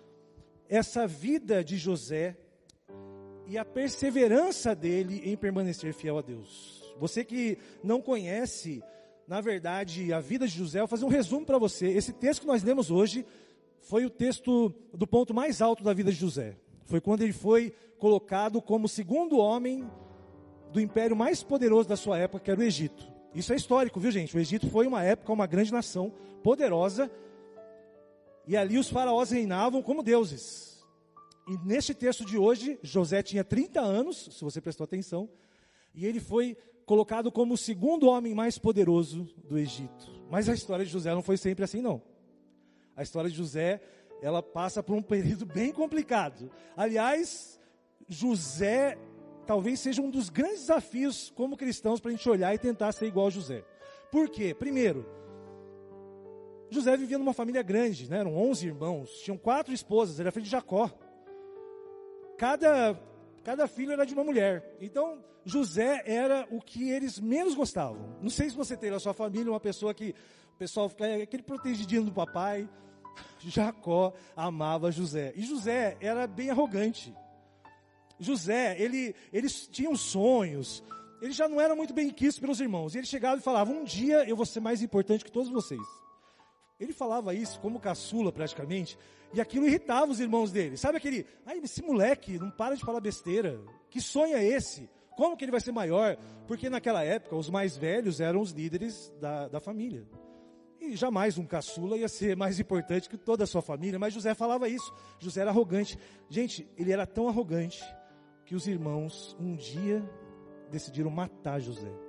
essa 0.69 1.07
vida 1.07 1.65
de 1.65 1.79
José 1.79 2.37
e 3.47 3.57
a 3.57 3.65
perseverança 3.65 4.75
dele 4.75 5.23
em 5.25 5.35
permanecer 5.35 5.95
fiel 5.95 6.19
a 6.19 6.21
Deus. 6.21 6.95
Você 6.99 7.25
que 7.25 7.57
não 7.83 8.03
conhece, 8.03 8.83
na 9.29 9.43
verdade, 9.43 10.11
a 10.11 10.21
vida 10.21 10.49
de 10.49 10.57
José, 10.57 10.79
eu 10.79 10.87
vou 10.87 10.89
fazer 10.89 11.05
um 11.05 11.09
resumo 11.09 11.45
para 11.45 11.59
você. 11.59 11.87
Esse 11.87 12.15
texto 12.15 12.41
que 12.41 12.47
nós 12.47 12.63
lemos 12.63 12.91
hoje 12.91 13.27
foi 13.83 14.07
o 14.07 14.11
texto 14.11 14.73
do 14.95 15.07
ponto 15.07 15.35
mais 15.35 15.61
alto 15.61 15.85
da 15.85 15.93
vida 15.93 16.11
de 16.11 16.17
José. 16.17 16.57
Foi 16.87 16.99
quando 16.99 17.21
ele 17.21 17.35
foi 17.35 17.75
colocado 17.99 18.63
como 18.63 18.89
segundo 18.89 19.37
homem 19.37 19.87
do 20.73 20.81
império 20.81 21.15
mais 21.15 21.43
poderoso 21.43 21.87
da 21.87 21.95
sua 21.95 22.17
época, 22.17 22.43
que 22.43 22.51
era 22.51 22.59
o 22.59 22.63
Egito. 22.63 23.07
Isso 23.35 23.53
é 23.53 23.57
histórico, 23.57 24.01
viu 24.01 24.11
gente? 24.11 24.35
O 24.35 24.41
Egito 24.41 24.71
foi 24.71 24.87
uma 24.87 25.03
época, 25.03 25.31
uma 25.31 25.47
grande 25.47 25.73
nação 25.73 26.11
poderosa, 26.43 27.11
e 28.47 28.57
ali 28.57 28.79
os 28.79 28.89
faraós 28.89 29.31
reinavam 29.31 29.83
como 29.83 30.03
deuses. 30.03 30.83
E 31.47 31.59
neste 31.67 31.93
texto 31.93 32.25
de 32.25 32.39
hoje, 32.39 32.79
José 32.83 33.23
tinha 33.23 33.45
30 33.45 33.79
anos, 33.79 34.31
se 34.33 34.43
você 34.43 34.59
prestou 34.59 34.85
atenção, 34.85 35.29
e 35.95 36.07
ele 36.07 36.19
foi 36.19 36.57
colocado 36.89 37.31
como 37.31 37.53
o 37.53 37.59
segundo 37.59 38.09
homem 38.09 38.35
mais 38.35 38.59
poderoso 38.59 39.29
do 39.45 39.59
Egito. 39.59 40.11
Mas 40.31 40.49
a 40.49 40.55
história 40.55 40.87
de 40.87 40.91
José 40.91 41.15
não 41.15 41.23
foi 41.23 41.37
sempre 41.37 41.63
assim, 41.63 41.83
não. 41.83 42.01
A 42.97 43.03
história 43.03 43.29
de 43.29 43.37
José, 43.37 43.83
ela 44.23 44.43
passa 44.43 44.83
por 44.83 44.97
um 44.97 45.03
período 45.03 45.45
bem 45.53 45.71
complicado. 45.71 46.51
Aliás, 46.75 47.61
José 48.09 48.97
talvez 49.47 49.81
seja 49.81 50.01
um 50.01 50.11
dos 50.11 50.31
grandes 50.31 50.61
desafios 50.61 51.31
como 51.31 51.57
cristãos 51.57 52.01
para 52.01 52.11
a 52.11 52.15
gente 52.15 52.29
olhar 52.29 52.55
e 52.55 52.59
tentar 52.59 52.91
ser 52.93 53.07
igual 53.07 53.27
a 53.27 53.31
José. 53.31 53.63
Por 54.11 54.31
quê? 54.31 54.55
Primeiro, 54.55 55.07
José 56.71 56.97
vivia 56.97 57.19
numa 57.19 57.35
família 57.35 57.63
grande, 57.63 58.11
né? 58.11 58.19
eram 58.19 58.35
11 58.35 58.67
irmãos, 58.67 59.11
tinham 59.21 59.37
quatro 59.37 59.75
esposas, 59.75 60.19
era 60.19 60.33
filho 60.33 60.45
de 60.45 60.51
Jacó. 60.51 60.91
Cada, 62.39 62.99
cada 63.49 63.67
filho 63.67 63.93
era 63.93 64.05
de 64.05 64.13
uma 64.13 64.23
mulher. 64.23 64.77
Então, 64.79 65.25
José 65.43 66.03
era 66.05 66.47
o 66.51 66.61
que 66.61 66.91
eles 66.91 67.19
menos 67.19 67.55
gostavam. 67.55 68.15
Não 68.21 68.29
sei 68.29 68.51
se 68.51 68.55
você 68.55 68.77
tem 68.77 68.91
na 68.91 69.01
sua 69.01 69.15
família 69.15 69.51
uma 69.51 69.59
pessoa 69.59 69.95
que 69.95 70.15
o 70.55 70.59
pessoal 70.59 70.87
fica 70.87 71.07
é 71.07 71.23
aquele 71.23 71.43
protegidinho 71.43 72.05
do 72.05 72.13
papai, 72.13 72.69
Jacó 73.41 74.13
amava 74.37 74.93
José. 74.93 75.33
E 75.35 75.47
José 75.47 75.97
era 75.99 76.27
bem 76.27 76.51
arrogante. 76.51 77.17
José, 78.21 78.77
ele, 78.79 79.15
eles 79.33 79.67
tinham 79.67 79.97
sonhos, 79.97 80.85
ele 81.23 81.33
já 81.33 81.49
não 81.49 81.59
era 81.59 81.75
muito 81.75 81.95
bem 81.95 82.11
quisto 82.11 82.43
pelos 82.43 82.61
irmãos. 82.61 82.95
E 82.95 82.99
ele 82.99 83.07
chegava 83.07 83.39
e 83.39 83.43
falava: 83.43 83.73
Um 83.73 83.83
dia 83.83 84.29
eu 84.29 84.37
vou 84.37 84.45
ser 84.45 84.61
mais 84.61 84.83
importante 84.83 85.25
que 85.25 85.33
todos 85.33 85.49
vocês. 85.49 85.81
Ele 86.79 86.93
falava 86.93 87.35
isso 87.35 87.59
como 87.61 87.81
caçula 87.81 88.31
praticamente, 88.31 88.97
e 89.33 89.41
aquilo 89.41 89.67
irritava 89.67 90.11
os 90.11 90.21
irmãos 90.21 90.51
dele. 90.51 90.77
Sabe 90.77 90.97
aquele, 90.97 91.27
ai, 91.45 91.59
esse 91.59 91.83
moleque 91.83 92.39
não 92.39 92.51
para 92.51 92.77
de 92.77 92.85
falar 92.85 93.01
besteira. 93.01 93.61
Que 93.91 94.01
sonho 94.01 94.37
é 94.37 94.45
esse? 94.45 94.89
Como 95.17 95.37
que 95.37 95.45
ele 95.45 95.51
vai 95.51 95.61
ser 95.61 95.73
maior? 95.73 96.17
Porque 96.47 96.71
naquela 96.71 97.03
época 97.03 97.35
os 97.35 97.51
mais 97.51 97.77
velhos 97.77 98.21
eram 98.21 98.41
os 98.41 98.53
líderes 98.53 99.13
da, 99.21 99.49
da 99.49 99.61
família. 99.61 100.07
E 100.81 100.95
jamais 100.95 101.37
um 101.37 101.45
caçula 101.45 101.99
ia 101.99 102.09
ser 102.09 102.37
mais 102.37 102.61
importante 102.61 103.09
que 103.09 103.19
toda 103.19 103.43
a 103.43 103.47
sua 103.47 103.61
família, 103.61 103.99
mas 103.99 104.15
José 104.15 104.33
falava 104.33 104.69
isso. 104.69 104.95
José 105.19 105.41
era 105.41 105.51
arrogante. 105.51 105.99
Gente, 106.31 106.69
ele 106.77 106.93
era 106.93 107.05
tão 107.05 107.29
arrogante 107.29 107.83
que 108.47 108.55
os 108.55 108.69
irmãos 108.69 109.37
um 109.41 109.57
dia 109.57 110.09
decidiram 110.71 111.11
matar 111.11 111.61
José. 111.61 112.08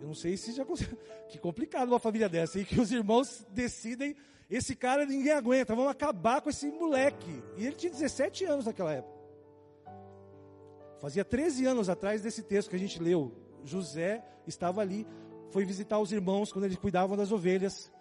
Eu 0.00 0.08
não 0.08 0.14
sei 0.14 0.36
se 0.36 0.52
já 0.52 0.64
que 1.28 1.38
complicado 1.38 1.88
uma 1.88 1.98
família 1.98 2.28
dessa, 2.28 2.60
e 2.60 2.64
que 2.64 2.80
os 2.80 2.92
irmãos 2.92 3.46
decidem, 3.50 4.14
esse 4.48 4.76
cara 4.76 5.04
ninguém 5.04 5.32
aguenta, 5.32 5.74
vamos 5.74 5.90
acabar 5.90 6.40
com 6.40 6.50
esse 6.50 6.66
moleque. 6.70 7.42
E 7.56 7.66
ele 7.66 7.74
tinha 7.74 7.92
17 7.92 8.44
anos 8.44 8.66
naquela 8.66 8.92
época. 8.92 9.16
Fazia 11.00 11.24
13 11.24 11.66
anos 11.66 11.88
atrás 11.88 12.22
desse 12.22 12.42
texto 12.42 12.70
que 12.70 12.76
a 12.76 12.78
gente 12.78 13.02
leu. 13.02 13.32
José 13.64 14.24
estava 14.46 14.80
ali 14.80 15.06
foi 15.50 15.64
visitar 15.64 15.98
os 15.98 16.12
irmãos 16.12 16.52
quando 16.52 16.64
eles 16.64 16.76
cuidavam 16.76 17.16
das 17.16 17.32
ovelhas. 17.32 17.92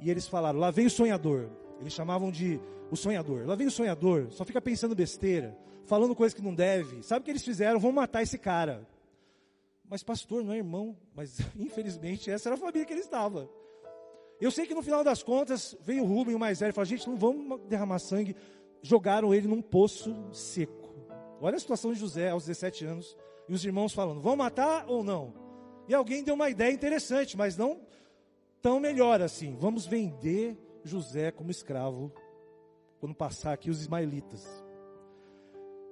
E 0.00 0.10
eles 0.10 0.26
falaram: 0.26 0.58
lá 0.58 0.70
vem 0.70 0.86
o 0.86 0.90
sonhador. 0.90 1.50
Eles 1.80 1.92
chamavam 1.92 2.30
de 2.30 2.60
o 2.90 2.96
sonhador. 2.96 3.46
Lá 3.46 3.54
vem 3.54 3.66
o 3.66 3.70
sonhador, 3.70 4.28
só 4.30 4.44
fica 4.44 4.60
pensando 4.60 4.94
besteira, 4.94 5.56
falando 5.84 6.14
coisas 6.14 6.34
que 6.34 6.42
não 6.42 6.54
deve. 6.54 7.02
Sabe 7.02 7.20
o 7.20 7.24
que 7.24 7.30
eles 7.30 7.44
fizeram? 7.44 7.78
Vão 7.78 7.92
matar 7.92 8.22
esse 8.22 8.38
cara. 8.38 8.86
Mas 9.88 10.02
pastor, 10.02 10.44
não 10.44 10.52
é 10.52 10.58
irmão. 10.58 10.96
Mas 11.14 11.38
infelizmente 11.56 12.30
essa 12.30 12.48
era 12.48 12.56
a 12.56 12.58
família 12.58 12.84
que 12.84 12.92
ele 12.92 13.00
estava. 13.00 13.48
Eu 14.40 14.50
sei 14.50 14.66
que 14.66 14.74
no 14.74 14.82
final 14.82 15.02
das 15.02 15.22
contas 15.22 15.76
veio 15.80 16.04
o 16.04 16.06
Rubem, 16.06 16.34
o 16.34 16.38
mais 16.38 16.60
velho, 16.60 16.70
e 16.70 16.72
falou: 16.72 16.86
gente, 16.86 17.08
não 17.08 17.16
vamos 17.16 17.60
derramar 17.62 17.98
sangue. 17.98 18.36
Jogaram 18.82 19.34
ele 19.34 19.48
num 19.48 19.60
poço 19.60 20.14
seco. 20.32 20.94
Olha 21.40 21.56
a 21.56 21.60
situação 21.60 21.92
de 21.92 21.98
José 21.98 22.30
aos 22.30 22.46
17 22.46 22.84
anos. 22.84 23.16
E 23.48 23.52
os 23.52 23.64
irmãos 23.64 23.92
falando: 23.92 24.20
vão 24.20 24.36
matar 24.36 24.88
ou 24.88 25.02
não? 25.02 25.34
E 25.88 25.94
alguém 25.94 26.22
deu 26.22 26.34
uma 26.34 26.50
ideia 26.50 26.72
interessante, 26.72 27.36
mas 27.36 27.56
não 27.56 27.80
tão 28.60 28.78
melhor 28.78 29.22
assim. 29.22 29.56
Vamos 29.58 29.86
vender 29.86 30.56
José 30.84 31.30
como 31.30 31.50
escravo 31.50 32.12
quando 33.00 33.14
passar 33.14 33.52
aqui 33.52 33.70
os 33.70 33.80
ismaelitas. 33.80 34.67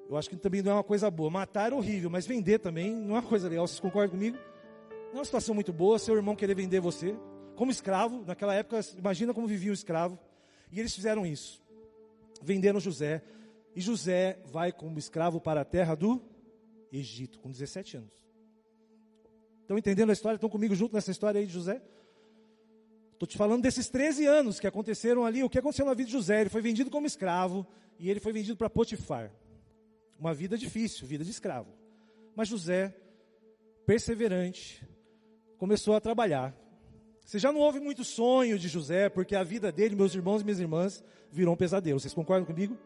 Eu 0.09 0.17
acho 0.17 0.31
que 0.31 0.37
também 0.37 0.63
não 0.63 0.73
é 0.73 0.75
uma 0.75 0.85
coisa 0.85 1.11
boa. 1.11 1.31
Matar 1.31 1.73
é 1.73 1.75
horrível, 1.75 2.09
mas 2.09 2.27
vender 2.27 2.59
também 2.61 2.95
não 2.95 3.17
é 3.17 3.21
uma 3.21 3.29
coisa 3.29 3.49
legal. 3.49 3.67
Vocês 3.67 3.81
concordam 3.81 4.11
comigo? 4.11 4.39
Não 5.09 5.15
é 5.15 5.19
uma 5.19 5.25
situação 5.25 5.55
muito 5.55 5.73
boa 5.73 5.99
seu 5.99 6.15
irmão 6.15 6.37
querer 6.37 6.55
vender 6.55 6.81
você 6.81 7.17
como 7.57 7.71
escravo. 7.71 8.25
Naquela 8.25 8.55
época, 8.55 8.81
imagina 8.97 9.35
como 9.35 9.47
vivia 9.47 9.71
o 9.71 9.75
escravo. 9.75 10.19
E 10.71 10.79
eles 10.79 10.95
fizeram 10.95 11.27
isso. 11.27 11.61
Venderam 12.43 12.79
José. 12.79 13.23
E 13.75 13.81
José 13.81 14.39
vai 14.47 14.73
como 14.73 14.99
escravo 14.99 15.41
para 15.41 15.63
a 15.63 15.65
terra 15.65 15.95
do 15.95 16.23
Egito, 16.93 17.41
com 17.41 17.51
17 17.51 17.99
anos. 17.99 18.27
Estão 19.63 19.77
entendendo 19.77 20.11
a 20.11 20.13
história? 20.13 20.37
Estão 20.37 20.49
comigo 20.49 20.75
junto 20.75 20.95
nessa 20.95 21.11
história 21.11 21.41
aí 21.41 21.47
de 21.47 21.53
José? 21.53 21.83
Estou 23.13 23.27
te 23.27 23.37
falando 23.37 23.63
desses 23.63 23.89
13 23.89 24.25
anos 24.27 24.61
que 24.61 24.67
aconteceram 24.67 25.25
ali. 25.25 25.43
O 25.43 25.51
que 25.51 25.59
aconteceu 25.59 25.85
na 25.85 25.95
vida 25.95 26.07
de 26.07 26.13
José? 26.13 26.43
Ele 26.43 26.51
foi 26.51 26.63
vendido 26.63 26.91
como 26.91 27.07
escravo 27.07 27.67
e 27.99 28.09
ele 28.09 28.21
foi 28.21 28.33
vendido 28.33 28.57
para 28.57 28.71
Potifar. 28.71 29.33
Uma 30.19 30.33
vida 30.33 30.57
difícil, 30.57 31.07
vida 31.07 31.25
de 31.25 31.31
escravo. 31.31 31.69
Mas 32.35 32.49
José, 32.49 32.95
perseverante, 33.87 34.87
começou 35.59 35.95
a 35.95 36.01
trabalhar. 36.01 36.55
Você 37.25 37.39
já 37.39 37.53
não 37.53 37.61
ouve 37.61 37.81
muito 37.81 38.05
sonho 38.05 38.59
de 38.59 38.69
José, 38.69 39.09
porque 39.09 39.35
a 39.35 39.43
vida 39.43 39.73
dele, 39.73 39.97
meus 39.97 40.15
irmãos 40.15 40.43
e 40.43 40.45
minhas 40.45 40.61
irmãs, 40.61 41.05
virou 41.31 41.55
um 41.55 41.57
pesadelo. 41.57 41.99
Vocês 41.99 42.15
concordam 42.15 42.47
comigo? 42.47 42.79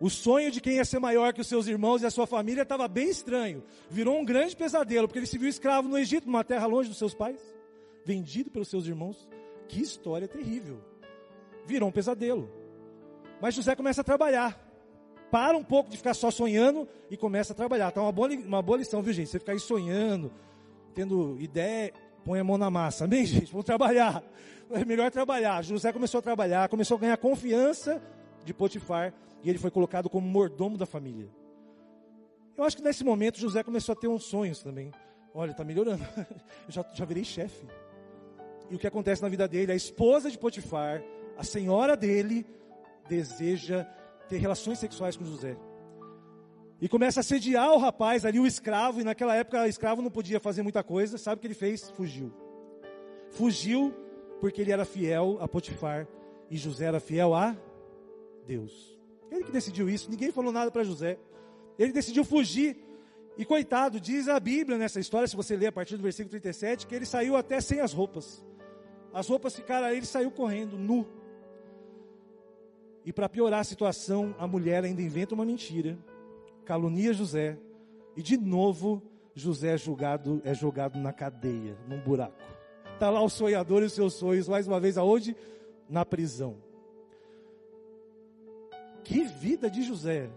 O 0.00 0.10
sonho 0.10 0.50
de 0.50 0.60
quem 0.60 0.76
ia 0.76 0.84
ser 0.84 0.98
maior 0.98 1.32
que 1.32 1.40
os 1.40 1.46
seus 1.46 1.66
irmãos 1.66 2.02
e 2.02 2.06
a 2.06 2.10
sua 2.10 2.26
família 2.26 2.62
estava 2.62 2.86
bem 2.86 3.08
estranho. 3.08 3.64
Virou 3.90 4.18
um 4.18 4.24
grande 4.24 4.54
pesadelo, 4.56 5.08
porque 5.08 5.18
ele 5.18 5.26
se 5.26 5.38
viu 5.38 5.48
escravo 5.48 5.88
no 5.88 5.98
Egito, 5.98 6.26
numa 6.26 6.44
terra 6.44 6.66
longe 6.66 6.88
dos 6.88 6.98
seus 6.98 7.14
pais, 7.14 7.40
vendido 8.04 8.50
pelos 8.50 8.68
seus 8.68 8.86
irmãos. 8.86 9.28
Que 9.68 9.80
história 9.80 10.28
terrível. 10.28 10.80
Virou 11.66 11.88
um 11.88 11.92
pesadelo. 11.92 12.50
Mas 13.40 13.54
José 13.54 13.74
começa 13.74 14.00
a 14.02 14.04
trabalhar. 14.04 14.63
Para 15.34 15.58
um 15.58 15.64
pouco 15.64 15.90
de 15.90 15.96
ficar 15.96 16.14
só 16.14 16.30
sonhando 16.30 16.86
e 17.10 17.16
começa 17.16 17.52
a 17.52 17.56
trabalhar. 17.56 17.90
Tá 17.90 18.00
uma 18.00 18.12
boa, 18.12 18.28
uma 18.28 18.62
boa 18.62 18.78
lição, 18.78 19.02
viu, 19.02 19.12
gente? 19.12 19.28
Você 19.28 19.40
ficar 19.40 19.50
aí 19.50 19.58
sonhando, 19.58 20.32
tendo 20.94 21.36
ideia, 21.40 21.92
põe 22.24 22.38
a 22.38 22.44
mão 22.44 22.56
na 22.56 22.70
massa. 22.70 23.02
Amém, 23.02 23.26
gente? 23.26 23.50
Vamos 23.50 23.64
trabalhar. 23.64 24.22
É 24.70 24.84
melhor 24.84 25.10
trabalhar. 25.10 25.60
José 25.64 25.92
começou 25.92 26.20
a 26.20 26.22
trabalhar, 26.22 26.68
começou 26.68 26.96
a 26.96 27.00
ganhar 27.00 27.16
confiança 27.16 28.00
de 28.44 28.54
Potifar 28.54 29.12
e 29.42 29.50
ele 29.50 29.58
foi 29.58 29.72
colocado 29.72 30.08
como 30.08 30.24
mordomo 30.24 30.78
da 30.78 30.86
família. 30.86 31.28
Eu 32.56 32.62
acho 32.62 32.76
que 32.76 32.82
nesse 32.84 33.02
momento 33.02 33.40
José 33.40 33.64
começou 33.64 33.92
a 33.94 33.96
ter 33.96 34.06
uns 34.06 34.22
sonhos 34.22 34.62
também. 34.62 34.92
Olha, 35.34 35.50
está 35.50 35.64
melhorando. 35.64 36.06
Eu 36.64 36.70
já, 36.70 36.86
já 36.94 37.04
virei 37.04 37.24
chefe. 37.24 37.66
E 38.70 38.76
o 38.76 38.78
que 38.78 38.86
acontece 38.86 39.20
na 39.20 39.28
vida 39.28 39.48
dele? 39.48 39.72
A 39.72 39.74
esposa 39.74 40.30
de 40.30 40.38
Potifar, 40.38 41.02
a 41.36 41.42
senhora 41.42 41.96
dele, 41.96 42.46
deseja 43.08 43.84
ter 44.28 44.38
relações 44.38 44.78
sexuais 44.78 45.16
com 45.16 45.24
José. 45.24 45.56
E 46.80 46.88
começa 46.88 47.20
a 47.20 47.22
sediar 47.22 47.72
o 47.72 47.78
rapaz 47.78 48.24
ali, 48.24 48.38
o 48.38 48.46
escravo, 48.46 49.00
e 49.00 49.04
naquela 49.04 49.34
época 49.34 49.62
o 49.62 49.66
escravo 49.66 50.02
não 50.02 50.10
podia 50.10 50.40
fazer 50.40 50.62
muita 50.62 50.82
coisa. 50.82 51.16
Sabe 51.16 51.38
o 51.38 51.40
que 51.40 51.46
ele 51.46 51.54
fez? 51.54 51.90
Fugiu. 51.90 52.32
Fugiu 53.30 53.94
porque 54.40 54.60
ele 54.60 54.72
era 54.72 54.84
fiel 54.84 55.38
a 55.40 55.48
Potifar 55.48 56.06
e 56.50 56.56
José 56.56 56.86
era 56.86 57.00
fiel 57.00 57.34
a 57.34 57.56
Deus. 58.46 58.98
Ele 59.30 59.44
que 59.44 59.50
decidiu 59.50 59.88
isso, 59.88 60.10
ninguém 60.10 60.30
falou 60.30 60.52
nada 60.52 60.70
para 60.70 60.84
José. 60.84 61.18
Ele 61.78 61.92
decidiu 61.92 62.24
fugir. 62.24 62.76
E 63.36 63.44
coitado, 63.44 63.98
diz 63.98 64.28
a 64.28 64.38
Bíblia 64.38 64.78
nessa 64.78 65.00
história, 65.00 65.26
se 65.26 65.34
você 65.34 65.56
ler 65.56 65.68
a 65.68 65.72
partir 65.72 65.96
do 65.96 66.02
versículo 66.02 66.30
37, 66.30 66.86
que 66.86 66.94
ele 66.94 67.04
saiu 67.04 67.34
até 67.34 67.60
sem 67.60 67.80
as 67.80 67.92
roupas. 67.92 68.44
As 69.12 69.26
roupas 69.26 69.56
ficaram 69.56 69.88
ele 69.88 70.06
saiu 70.06 70.30
correndo, 70.30 70.78
nu. 70.78 71.06
E 73.04 73.12
para 73.12 73.28
piorar 73.28 73.60
a 73.60 73.64
situação, 73.64 74.34
a 74.38 74.46
mulher 74.46 74.84
ainda 74.84 75.02
inventa 75.02 75.34
uma 75.34 75.44
mentira, 75.44 75.98
calunia 76.64 77.12
José, 77.12 77.58
e 78.16 78.22
de 78.22 78.36
novo 78.36 79.02
José 79.34 79.74
é 79.74 79.78
julgado, 79.78 80.40
é 80.44 80.54
jogado 80.54 80.98
na 80.98 81.12
cadeia, 81.12 81.76
num 81.86 82.00
buraco. 82.00 82.42
Está 82.94 83.10
lá 83.10 83.20
o 83.20 83.28
sonhador 83.28 83.82
e 83.82 83.86
os 83.86 83.92
seus 83.92 84.14
sonhos, 84.14 84.48
mais 84.48 84.66
uma 84.66 84.80
vez 84.80 84.96
aonde? 84.96 85.36
Na 85.88 86.04
prisão. 86.04 86.56
Que 89.02 89.24
vida 89.24 89.68
de 89.68 89.82
José! 89.82 90.30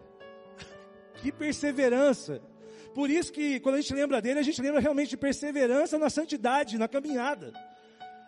Que 1.21 1.31
perseverança! 1.31 2.41
Por 2.93 3.09
isso 3.09 3.31
que 3.31 3.59
quando 3.59 3.75
a 3.75 3.81
gente 3.81 3.93
lembra 3.93 4.21
dele, 4.21 4.39
a 4.39 4.43
gente 4.43 4.61
lembra 4.61 4.79
realmente 4.81 5.09
de 5.09 5.17
perseverança 5.17 5.97
na 5.97 6.09
santidade, 6.09 6.77
na 6.77 6.87
caminhada. 6.87 7.53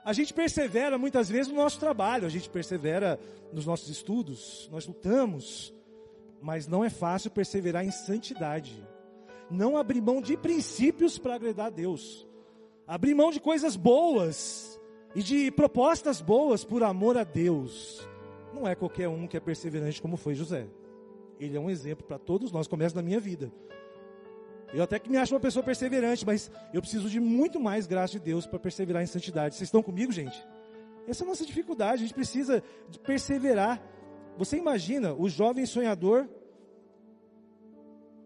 A 0.10 0.14
gente 0.14 0.34
persevera 0.34 0.98
muitas 0.98 1.30
vezes 1.30 1.50
no 1.50 1.60
nosso 1.60 1.80
trabalho, 1.80 2.26
a 2.26 2.30
gente 2.30 2.50
persevera 2.50 3.20
nos 3.54 3.68
nossos 3.68 3.90
estudos, 3.90 4.68
nós 4.72 4.88
lutamos, 4.88 5.72
mas 6.42 6.68
não 6.68 6.84
é 6.84 6.90
fácil 6.90 7.30
perseverar 7.30 7.86
em 7.86 7.92
santidade. 7.92 8.84
Não 9.52 9.78
abrir 9.78 10.02
mão 10.02 10.20
de 10.20 10.36
princípios 10.36 11.20
para 11.20 11.36
agradar 11.36 11.68
a 11.68 11.70
Deus. 11.70 12.28
Abrir 12.88 13.14
mão 13.14 13.30
de 13.30 13.40
coisas 13.40 13.76
boas 13.76 14.82
e 15.14 15.22
de 15.22 15.52
propostas 15.52 16.22
boas 16.22 16.64
por 16.64 16.82
amor 16.82 17.16
a 17.16 17.24
Deus. 17.24 18.02
Não 18.52 18.68
é 18.68 18.74
qualquer 18.74 19.08
um 19.08 19.28
que 19.28 19.38
é 19.38 19.40
perseverante 19.40 20.02
como 20.02 20.18
foi 20.18 20.34
José. 20.34 20.66
Ele 21.40 21.56
é 21.56 21.60
um 21.60 21.70
exemplo 21.70 22.04
para 22.04 22.18
todos 22.18 22.52
nós, 22.52 22.66
começa 22.66 22.96
na 22.96 23.04
minha 23.04 23.20
vida. 23.20 23.52
Eu 24.74 24.84
até 24.84 25.00
que 25.00 25.10
me 25.10 25.18
acho 25.18 25.34
uma 25.34 25.40
pessoa 25.40 25.64
perseverante, 25.64 26.26
mas 26.26 26.52
eu 26.74 26.82
preciso 26.82 27.10
de 27.10 27.20
muito 27.20 27.60
mais 27.60 27.88
graça 27.88 28.14
de 28.14 28.20
Deus 28.20 28.46
para 28.46 28.60
perseverar 28.60 29.02
em 29.02 29.08
santidade. 29.08 29.56
Vocês 29.56 29.68
estão 29.68 29.82
comigo, 29.82 30.12
gente? 30.12 30.46
Essa 31.08 31.24
é 31.24 31.26
a 31.26 31.28
nossa 31.28 31.46
dificuldade, 31.46 31.96
a 31.96 32.06
gente 32.06 32.14
precisa 32.14 32.64
de 32.88 33.00
perseverar. 33.00 33.82
Você 34.38 34.58
imagina 34.58 35.14
o 35.14 35.28
jovem 35.28 35.66
sonhador 35.66 36.30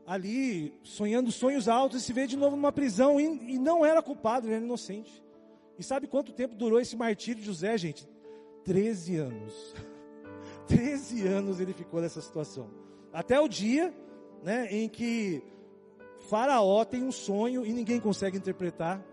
ali 0.06 0.74
sonhando 0.84 1.32
sonhos 1.32 1.70
altos 1.70 2.02
e 2.02 2.04
se 2.04 2.12
vê 2.12 2.28
de 2.28 2.36
novo 2.36 2.58
numa 2.58 2.74
prisão 2.74 3.20
e, 3.22 3.54
e 3.54 3.58
não 3.58 3.86
era 3.86 4.02
culpado, 4.02 4.48
ele 4.48 4.56
era 4.56 4.66
inocente. 4.66 5.24
E 5.80 5.84
sabe 5.84 6.08
quanto 6.08 6.34
tempo 6.34 6.56
durou 6.56 6.80
esse 6.80 6.96
martírio 6.96 7.40
de 7.40 7.48
José, 7.48 7.78
gente? 7.78 8.08
Treze 8.66 9.16
anos. 9.16 9.74
Treze 10.68 11.26
anos 11.26 11.60
ele 11.62 11.74
ficou 11.74 12.02
nessa 12.02 12.22
situação. 12.22 12.70
Até 13.14 13.40
o 13.40 13.48
dia 13.48 13.94
né, 14.44 14.68
em 14.70 14.90
que 14.90 15.42
Faraó 16.30 16.84
tem 16.86 17.04
um 17.04 17.12
sonho 17.12 17.66
e 17.66 17.74
ninguém 17.74 18.00
consegue 18.00 18.38
interpretar. 18.38 19.04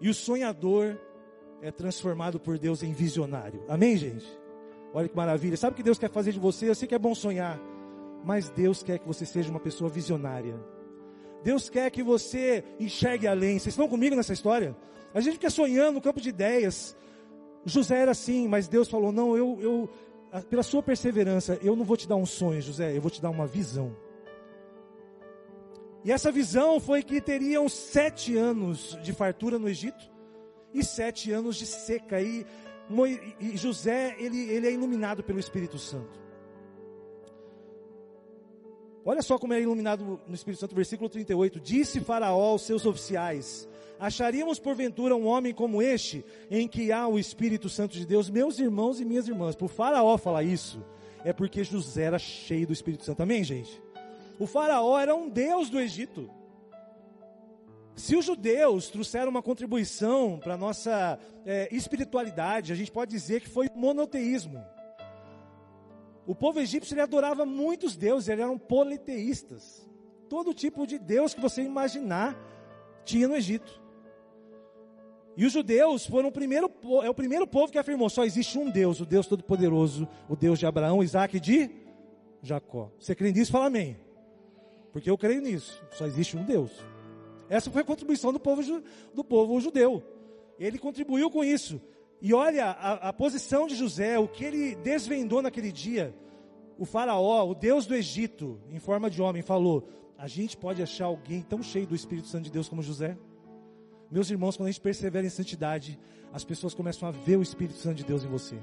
E 0.00 0.08
o 0.08 0.14
sonhador 0.14 0.98
é 1.62 1.70
transformado 1.70 2.38
por 2.38 2.58
Deus 2.58 2.82
em 2.82 2.92
visionário. 2.92 3.64
Amém, 3.68 3.96
gente? 3.96 4.26
Olha 4.92 5.08
que 5.08 5.16
maravilha. 5.16 5.56
Sabe 5.56 5.72
o 5.72 5.76
que 5.76 5.82
Deus 5.82 5.98
quer 5.98 6.10
fazer 6.10 6.32
de 6.32 6.38
você? 6.38 6.68
Eu 6.68 6.74
sei 6.74 6.86
que 6.86 6.94
é 6.94 6.98
bom 6.98 7.14
sonhar, 7.14 7.58
mas 8.24 8.50
Deus 8.50 8.82
quer 8.82 8.98
que 8.98 9.06
você 9.06 9.24
seja 9.24 9.50
uma 9.50 9.60
pessoa 9.60 9.88
visionária. 9.88 10.54
Deus 11.42 11.70
quer 11.70 11.90
que 11.90 12.02
você 12.02 12.64
enxergue 12.78 13.26
além. 13.26 13.58
Vocês 13.58 13.72
estão 13.72 13.88
comigo 13.88 14.14
nessa 14.14 14.32
história? 14.32 14.76
A 15.14 15.20
gente 15.20 15.34
fica 15.34 15.50
sonhando 15.50 15.94
no 15.94 16.00
campo 16.00 16.20
de 16.20 16.28
ideias. 16.28 16.96
José 17.64 17.98
era 17.98 18.10
assim, 18.10 18.46
mas 18.46 18.68
Deus 18.68 18.88
falou: 18.88 19.10
Não, 19.10 19.36
eu, 19.36 19.58
eu, 19.60 19.90
pela 20.50 20.62
sua 20.62 20.82
perseverança, 20.82 21.58
eu 21.62 21.74
não 21.74 21.84
vou 21.84 21.96
te 21.96 22.06
dar 22.06 22.16
um 22.16 22.26
sonho, 22.26 22.60
José, 22.60 22.96
eu 22.96 23.00
vou 23.00 23.10
te 23.10 23.22
dar 23.22 23.30
uma 23.30 23.46
visão. 23.46 23.96
E 26.06 26.12
essa 26.12 26.30
visão 26.30 26.78
foi 26.78 27.02
que 27.02 27.20
teriam 27.20 27.68
sete 27.68 28.36
anos 28.36 28.96
de 29.02 29.12
fartura 29.12 29.58
no 29.58 29.68
Egito 29.68 30.08
e 30.72 30.84
sete 30.84 31.32
anos 31.32 31.56
de 31.56 31.66
seca. 31.66 32.22
E, 32.22 32.46
e 33.40 33.56
José, 33.56 34.14
ele, 34.16 34.38
ele 34.48 34.68
é 34.68 34.72
iluminado 34.72 35.24
pelo 35.24 35.40
Espírito 35.40 35.80
Santo. 35.80 36.20
Olha 39.04 39.20
só 39.20 39.36
como 39.36 39.52
é 39.52 39.60
iluminado 39.60 40.20
no 40.28 40.34
Espírito 40.36 40.60
Santo, 40.60 40.76
versículo 40.76 41.10
38. 41.10 41.58
Disse 41.58 41.98
Faraó 41.98 42.50
aos 42.52 42.62
seus 42.62 42.86
oficiais: 42.86 43.68
Acharíamos 43.98 44.60
porventura 44.60 45.16
um 45.16 45.26
homem 45.26 45.52
como 45.52 45.82
este, 45.82 46.24
em 46.48 46.68
que 46.68 46.92
há 46.92 47.08
o 47.08 47.18
Espírito 47.18 47.68
Santo 47.68 47.94
de 47.94 48.06
Deus? 48.06 48.30
Meus 48.30 48.60
irmãos 48.60 49.00
e 49.00 49.04
minhas 49.04 49.26
irmãs, 49.26 49.56
por 49.56 49.68
Faraó 49.68 50.16
falar 50.16 50.44
isso, 50.44 50.80
é 51.24 51.32
porque 51.32 51.64
José 51.64 52.04
era 52.04 52.18
cheio 52.20 52.68
do 52.68 52.72
Espírito 52.72 53.04
Santo. 53.04 53.24
Amém, 53.24 53.42
gente? 53.42 53.84
O 54.38 54.46
faraó 54.46 54.98
era 54.98 55.14
um 55.14 55.28
deus 55.28 55.70
do 55.70 55.80
Egito. 55.80 56.30
Se 57.94 58.14
os 58.14 58.26
judeus 58.26 58.88
trouxeram 58.88 59.30
uma 59.30 59.42
contribuição 59.42 60.38
para 60.38 60.54
a 60.54 60.58
nossa 60.58 61.18
é, 61.46 61.74
espiritualidade, 61.74 62.72
a 62.72 62.76
gente 62.76 62.92
pode 62.92 63.10
dizer 63.10 63.40
que 63.40 63.48
foi 63.48 63.70
monoteísmo. 63.74 64.62
O 66.26 66.34
povo 66.34 66.60
egípcio 66.60 66.92
ele 66.92 67.00
adorava 67.00 67.46
muitos 67.46 67.96
deuses, 67.96 68.28
eles 68.28 68.42
eram 68.42 68.58
politeístas. 68.58 69.88
Todo 70.28 70.52
tipo 70.52 70.86
de 70.86 70.98
deus 70.98 71.32
que 71.32 71.40
você 71.40 71.62
imaginar 71.62 72.36
tinha 73.04 73.26
no 73.28 73.36
Egito. 73.36 73.80
E 75.36 75.46
os 75.46 75.52
judeus 75.52 76.04
foram 76.04 76.28
o 76.28 76.32
primeiro, 76.32 76.70
é 77.02 77.08
o 77.08 77.14
primeiro 77.14 77.46
povo 77.46 77.70
que 77.70 77.78
afirmou: 77.78 78.10
só 78.10 78.24
existe 78.24 78.58
um 78.58 78.70
Deus, 78.70 79.00
o 79.00 79.06
Deus 79.06 79.26
Todo-Poderoso, 79.26 80.08
o 80.28 80.34
Deus 80.34 80.58
de 80.58 80.66
Abraão, 80.66 81.02
Isaac 81.02 81.36
e 81.36 81.40
de 81.40 81.70
Jacó. 82.42 82.90
Você 82.98 83.14
crê 83.14 83.32
nisso? 83.32 83.52
Fala 83.52 83.66
amém. 83.66 84.05
Porque 84.96 85.10
eu 85.10 85.18
creio 85.18 85.42
nisso. 85.42 85.84
Só 85.90 86.06
existe 86.06 86.38
um 86.38 86.42
Deus. 86.42 86.70
Essa 87.50 87.70
foi 87.70 87.82
a 87.82 87.84
contribuição 87.84 88.32
do 88.32 88.40
povo, 88.40 88.62
do 89.12 89.22
povo 89.22 89.60
judeu. 89.60 90.02
Ele 90.58 90.78
contribuiu 90.78 91.30
com 91.30 91.44
isso. 91.44 91.78
E 92.18 92.32
olha 92.32 92.64
a, 92.64 93.10
a 93.10 93.12
posição 93.12 93.66
de 93.66 93.74
José, 93.74 94.18
o 94.18 94.26
que 94.26 94.42
ele 94.42 94.74
desvendou 94.76 95.42
naquele 95.42 95.70
dia. 95.70 96.16
O 96.78 96.86
faraó, 96.86 97.46
o 97.46 97.54
Deus 97.54 97.84
do 97.84 97.94
Egito, 97.94 98.58
em 98.70 98.78
forma 98.78 99.10
de 99.10 99.20
homem, 99.20 99.42
falou: 99.42 99.86
A 100.16 100.26
gente 100.26 100.56
pode 100.56 100.82
achar 100.82 101.04
alguém 101.04 101.42
tão 101.42 101.62
cheio 101.62 101.86
do 101.86 101.94
Espírito 101.94 102.28
Santo 102.28 102.44
de 102.44 102.52
Deus 102.52 102.66
como 102.66 102.82
José? 102.82 103.18
Meus 104.10 104.30
irmãos, 104.30 104.56
quando 104.56 104.68
a 104.68 104.72
gente 104.72 104.80
persevera 104.80 105.26
em 105.26 105.28
santidade, 105.28 105.98
as 106.32 106.42
pessoas 106.42 106.72
começam 106.72 107.06
a 107.06 107.12
ver 107.12 107.36
o 107.36 107.42
Espírito 107.42 107.78
Santo 107.78 107.96
de 107.96 108.04
Deus 108.04 108.24
em 108.24 108.28
você. 108.28 108.58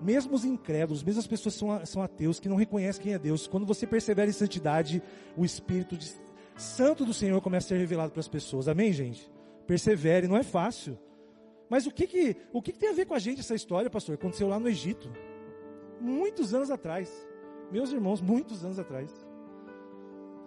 Mesmo 0.00 0.34
os 0.34 0.44
incrédulos, 0.44 1.02
mesmo 1.02 1.20
as 1.20 1.26
pessoas 1.26 1.54
que 1.54 1.60
são, 1.60 1.86
são 1.86 2.02
ateus, 2.02 2.38
que 2.38 2.48
não 2.48 2.56
reconhecem 2.56 3.02
quem 3.02 3.14
é 3.14 3.18
Deus, 3.18 3.46
quando 3.46 3.66
você 3.66 3.86
persevera 3.86 4.30
em 4.30 4.32
santidade, 4.32 5.02
o 5.36 5.44
Espírito 5.44 5.96
de, 5.96 6.12
Santo 6.58 7.04
do 7.04 7.14
Senhor 7.14 7.40
começa 7.40 7.66
a 7.66 7.68
ser 7.68 7.78
revelado 7.78 8.10
para 8.10 8.20
as 8.20 8.28
pessoas. 8.28 8.66
Amém, 8.66 8.92
gente? 8.92 9.30
Persevere, 9.66 10.26
não 10.26 10.36
é 10.36 10.42
fácil. 10.42 10.98
Mas 11.70 11.86
o 11.86 11.90
que 11.90 12.06
que, 12.06 12.36
o 12.52 12.60
que, 12.60 12.72
que 12.72 12.78
tem 12.78 12.88
a 12.88 12.94
ver 12.94 13.06
com 13.06 13.14
a 13.14 13.18
gente 13.18 13.40
essa 13.40 13.54
história, 13.54 13.88
pastor? 13.88 14.16
Aconteceu 14.16 14.48
lá 14.48 14.58
no 14.58 14.68
Egito. 14.68 15.08
Muitos 16.00 16.52
anos 16.54 16.70
atrás. 16.70 17.10
Meus 17.70 17.92
irmãos, 17.92 18.20
muitos 18.20 18.64
anos 18.64 18.78
atrás. 18.78 19.10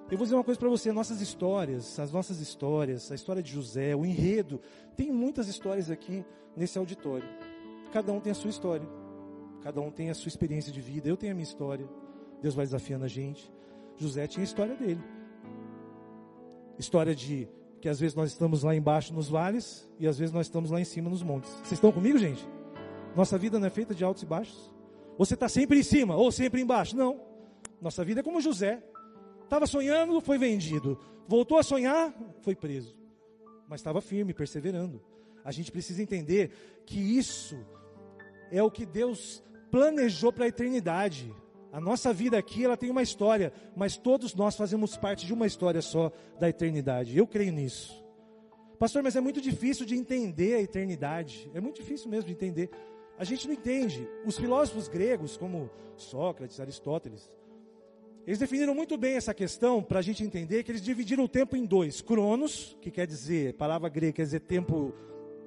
Eu 0.10 0.18
vou 0.18 0.26
dizer 0.26 0.36
uma 0.36 0.44
coisa 0.44 0.60
para 0.60 0.68
você, 0.68 0.92
nossas 0.92 1.22
histórias, 1.22 1.98
as 1.98 2.12
nossas 2.12 2.42
histórias, 2.42 3.10
a 3.10 3.16
história 3.16 3.42
de 3.42 3.50
José, 3.50 3.96
o 3.96 4.06
enredo, 4.06 4.60
tem 4.98 5.10
muitas 5.10 5.48
histórias 5.48 5.90
aqui 5.90 6.26
nesse 6.58 6.78
auditório. 6.78 7.28
Cada 7.94 8.12
um 8.12 8.20
tem 8.20 8.32
a 8.32 8.36
sua 8.36 8.50
história. 8.50 8.86
Cada 9.64 9.80
um 9.80 9.92
tem 9.92 10.10
a 10.10 10.14
sua 10.14 10.30
experiência 10.30 10.72
de 10.72 10.82
vida. 10.82 11.08
Eu 11.08 11.18
tenho 11.18 11.32
a 11.32 11.36
minha 11.36 11.44
história. 11.44 11.88
Deus 12.42 12.56
vai 12.56 12.66
desafiando 12.66 13.06
a 13.06 13.08
gente. 13.08 13.52
José 13.98 14.28
tinha 14.28 14.44
a 14.44 14.46
história 14.46 14.76
dele. 14.76 15.02
História 16.78 17.14
de 17.14 17.48
que 17.80 17.90
às 17.90 18.00
vezes 18.00 18.16
nós 18.16 18.32
estamos 18.32 18.64
lá 18.64 18.76
embaixo 18.76 19.14
nos 19.14 19.28
vales 19.28 19.90
e 20.00 20.08
às 20.08 20.18
vezes 20.18 20.34
nós 20.34 20.46
estamos 20.46 20.70
lá 20.70 20.80
em 20.80 20.86
cima 20.86 21.10
nos 21.10 21.24
montes. 21.24 21.50
Vocês 21.52 21.74
estão 21.74 21.92
comigo, 21.92 22.18
gente? 22.18 22.48
Nossa 23.16 23.38
vida 23.38 23.60
não 23.60 23.68
é 23.68 23.70
feita 23.70 23.94
de 23.94 24.04
altos 24.04 24.24
e 24.24 24.26
baixos. 24.26 24.72
Você 25.18 25.34
está 25.34 25.50
sempre 25.50 25.80
em 25.80 25.84
cima 25.84 26.16
ou 26.16 26.32
sempre 26.32 26.62
embaixo. 26.62 26.96
Não. 26.96 27.20
Nossa 27.82 28.04
vida 28.04 28.22
é 28.22 28.24
como 28.24 28.42
José. 28.42 28.84
Estava 29.44 29.68
sonhando, 29.68 30.22
foi 30.22 30.38
vendido. 30.38 30.98
Voltou 31.28 31.58
a 31.58 31.64
sonhar, 31.64 32.14
foi 32.42 32.56
preso. 32.56 32.96
Mas 33.68 33.82
estava 33.82 34.02
firme, 34.02 34.34
perseverando. 34.34 35.02
A 35.44 35.52
gente 35.52 35.72
precisa 35.72 36.02
entender 36.02 36.52
que 36.86 37.00
isso 37.00 37.58
é 38.52 38.62
o 38.62 38.70
que 38.70 38.86
Deus 38.86 39.44
planejou 39.72 40.32
para 40.34 40.46
a 40.46 40.48
eternidade. 40.50 41.34
A 41.72 41.80
nossa 41.80 42.14
vida 42.14 42.38
aqui, 42.38 42.66
ela 42.66 42.76
tem 42.76 42.90
uma 42.90 43.02
história, 43.02 43.54
mas 43.76 43.96
todos 43.96 44.36
nós 44.36 44.58
fazemos 44.58 44.98
parte 44.98 45.26
de 45.26 45.34
uma 45.34 45.48
história 45.48 45.82
só 45.82 46.12
da 46.38 46.50
eternidade. 46.50 47.18
Eu 47.18 47.26
creio 47.26 47.54
nisso. 47.54 48.04
Pastor, 48.78 49.02
mas 49.02 49.16
é 49.16 49.22
muito 49.22 49.40
difícil 49.40 49.86
de 49.86 49.96
entender 49.96 50.56
a 50.56 50.62
eternidade. 50.62 51.50
É 51.54 51.62
muito 51.62 51.78
difícil 51.78 52.10
mesmo 52.10 52.28
de 52.28 52.34
entender. 52.34 52.70
A 53.18 53.24
gente 53.24 53.48
não 53.48 53.54
entende. 53.54 54.06
Os 54.26 54.38
filósofos 54.38 54.90
gregos, 54.90 55.38
como 55.38 55.70
Sócrates, 55.96 56.60
Aristóteles, 56.60 57.30
eles 58.26 58.40
definiram 58.40 58.76
muito 58.76 58.98
bem 58.98 59.16
essa 59.16 59.34
questão 59.34 59.82
para 59.82 60.00
a 60.00 60.02
gente 60.02 60.24
entender 60.24 60.64
que 60.64 60.72
eles 60.72 60.82
dividiram 60.82 61.24
o 61.24 61.30
tempo 61.30 61.56
em 61.56 61.66
dois: 61.66 62.02
cronos, 62.02 62.78
que 62.82 62.92
quer 62.92 63.08
dizer, 63.08 63.54
palavra 63.54 63.88
grega 63.88 64.14
quer 64.14 64.24
dizer 64.24 64.42
tempo 64.42 64.94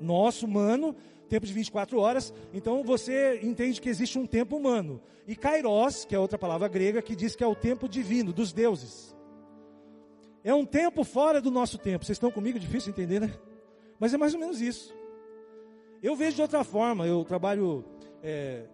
nosso, 0.00 0.46
humano, 0.46 0.94
tempo 1.28 1.46
de 1.46 1.52
24 1.52 1.98
horas, 1.98 2.32
então 2.52 2.82
você 2.82 3.40
entende 3.42 3.80
que 3.80 3.88
existe 3.88 4.18
um 4.18 4.26
tempo 4.26 4.56
humano. 4.56 5.00
E 5.26 5.34
kairos, 5.34 6.04
que 6.04 6.14
é 6.14 6.18
outra 6.18 6.38
palavra 6.38 6.68
grega, 6.68 7.02
que 7.02 7.16
diz 7.16 7.34
que 7.34 7.42
é 7.42 7.46
o 7.46 7.54
tempo 7.54 7.88
divino, 7.88 8.32
dos 8.32 8.52
deuses. 8.52 9.14
É 10.42 10.54
um 10.54 10.66
tempo 10.66 11.02
fora 11.04 11.40
do 11.40 11.50
nosso 11.50 11.78
tempo. 11.78 12.04
Vocês 12.04 12.16
estão 12.16 12.30
comigo? 12.30 12.58
Difícil 12.58 12.90
entender, 12.90 13.20
né? 13.20 13.34
Mas 13.98 14.12
é 14.12 14.18
mais 14.18 14.34
ou 14.34 14.40
menos 14.40 14.60
isso. 14.60 14.94
Eu 16.02 16.14
vejo 16.14 16.36
de 16.36 16.42
outra 16.42 16.62
forma. 16.62 17.06
Eu 17.06 17.24
trabalho 17.24 17.82
é, 18.22 18.66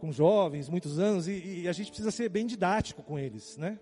com 0.00 0.10
jovens 0.10 0.68
muitos 0.68 0.98
anos 0.98 1.28
e, 1.28 1.62
e, 1.62 1.68
a 1.68 1.72
gente 1.72 1.90
precisa 1.90 2.10
ser 2.10 2.28
bem 2.28 2.44
didático 2.44 3.04
com 3.04 3.16
eles, 3.16 3.56
né? 3.56 3.78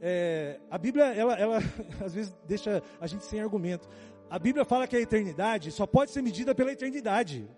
É, 0.00 0.58
a 0.68 0.76
Bíblia, 0.76 1.04
ela, 1.14 1.34
ela 1.38 1.58
às 2.04 2.12
vezes 2.12 2.34
deixa 2.44 2.82
a 3.00 3.06
gente 3.06 3.24
sem 3.24 3.40
argumento. 3.40 3.88
A 4.28 4.38
Bíblia 4.38 4.64
fala 4.64 4.86
que 4.86 4.96
a 4.96 5.00
eternidade 5.00 5.70
só 5.70 5.86
pode 5.86 6.10
ser 6.10 6.20
medida 6.20 6.54
pela 6.54 6.72
eternidade. 6.72 7.48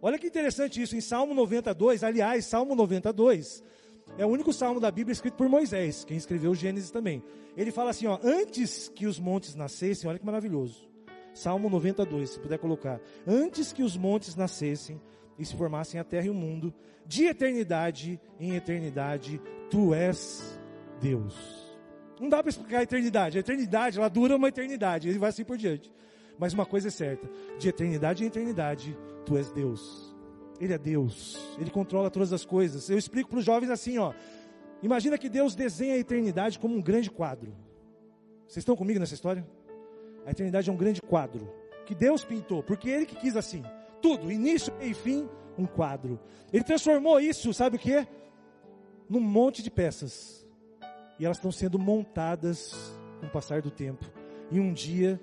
Olha 0.00 0.18
que 0.18 0.26
interessante 0.26 0.80
isso, 0.80 0.96
em 0.96 1.00
Salmo 1.00 1.34
92, 1.34 2.02
aliás, 2.02 2.46
Salmo 2.46 2.74
92, 2.74 3.62
é 4.18 4.24
o 4.24 4.28
único 4.28 4.52
salmo 4.52 4.80
da 4.80 4.90
Bíblia 4.90 5.12
escrito 5.12 5.34
por 5.34 5.48
Moisés, 5.48 6.04
quem 6.04 6.16
escreveu 6.16 6.54
Gênesis 6.54 6.90
também. 6.90 7.22
Ele 7.56 7.70
fala 7.70 7.90
assim, 7.90 8.06
ó, 8.06 8.18
antes 8.22 8.88
que 8.88 9.06
os 9.06 9.18
montes 9.18 9.54
nascessem, 9.54 10.08
olha 10.08 10.18
que 10.18 10.26
maravilhoso. 10.26 10.88
Salmo 11.32 11.68
92, 11.68 12.30
se 12.30 12.40
puder 12.40 12.58
colocar. 12.58 13.00
Antes 13.26 13.72
que 13.72 13.82
os 13.82 13.96
montes 13.96 14.36
nascessem 14.36 15.00
e 15.38 15.44
se 15.44 15.56
formassem 15.56 15.98
a 15.98 16.04
terra 16.04 16.26
e 16.26 16.30
o 16.30 16.34
mundo, 16.34 16.72
de 17.06 17.24
eternidade 17.24 18.20
em 18.38 18.54
eternidade, 18.54 19.40
tu 19.70 19.92
és 19.92 20.58
Deus. 21.00 21.34
Não 22.20 22.28
dá 22.28 22.42
para 22.42 22.50
explicar 22.50 22.78
a 22.78 22.82
eternidade. 22.82 23.36
A 23.36 23.40
eternidade, 23.40 23.98
ela 23.98 24.08
dura 24.08 24.36
uma 24.36 24.48
eternidade, 24.48 25.08
ele 25.08 25.18
vai 25.18 25.30
assim 25.30 25.44
por 25.44 25.56
diante. 25.56 25.92
Mas 26.38 26.52
uma 26.52 26.66
coisa 26.66 26.88
é 26.88 26.90
certa: 26.90 27.28
de 27.58 27.68
eternidade 27.68 28.24
em 28.24 28.26
eternidade, 28.26 28.96
tu 29.24 29.36
és 29.36 29.50
Deus. 29.50 30.14
Ele 30.60 30.72
é 30.72 30.78
Deus. 30.78 31.38
Ele 31.58 31.70
controla 31.70 32.10
todas 32.10 32.32
as 32.32 32.44
coisas. 32.44 32.88
Eu 32.88 32.98
explico 32.98 33.30
para 33.30 33.38
os 33.38 33.44
jovens 33.44 33.70
assim, 33.70 33.98
ó. 33.98 34.12
Imagina 34.82 35.18
que 35.18 35.28
Deus 35.28 35.54
desenha 35.54 35.94
a 35.94 35.98
eternidade 35.98 36.58
como 36.58 36.76
um 36.76 36.82
grande 36.82 37.10
quadro. 37.10 37.54
Vocês 38.46 38.58
estão 38.58 38.76
comigo 38.76 39.00
nessa 39.00 39.14
história? 39.14 39.46
A 40.26 40.30
eternidade 40.30 40.68
é 40.68 40.72
um 40.72 40.76
grande 40.76 41.02
quadro 41.02 41.50
que 41.84 41.94
Deus 41.94 42.24
pintou, 42.24 42.62
porque 42.62 42.88
Ele 42.88 43.06
que 43.06 43.16
quis 43.16 43.36
assim. 43.36 43.62
Tudo, 44.00 44.30
início 44.30 44.72
e 44.80 44.92
fim, 44.94 45.28
um 45.56 45.66
quadro. 45.66 46.20
Ele 46.52 46.64
transformou 46.64 47.20
isso, 47.20 47.52
sabe 47.54 47.76
o 47.76 47.78
que? 47.78 48.06
Num 49.08 49.20
monte 49.20 49.62
de 49.62 49.70
peças. 49.70 50.46
E 51.18 51.24
elas 51.24 51.36
estão 51.36 51.52
sendo 51.52 51.78
montadas 51.78 52.74
com 53.20 53.26
o 53.26 53.30
passar 53.30 53.62
do 53.62 53.70
tempo. 53.70 54.04
E 54.50 54.58
um 54.58 54.72
dia 54.72 55.20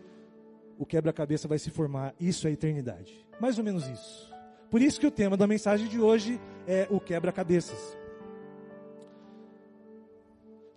o 0.82 0.86
quebra-cabeça 0.86 1.48
vai 1.48 1.60
se 1.60 1.70
formar. 1.70 2.16
Isso 2.20 2.48
é 2.48 2.52
eternidade. 2.52 3.24
Mais 3.40 3.60
ou 3.60 3.64
menos 3.64 3.88
isso. 3.88 4.34
Por 4.68 4.82
isso 4.82 5.00
que 5.00 5.06
o 5.06 5.12
tema 5.12 5.38
da 5.38 5.46
mensagem 5.46 5.88
de 5.88 6.02
hoje 6.02 6.42
é 6.66 6.88
o 6.90 7.00
quebra-cabeças. 7.00 7.96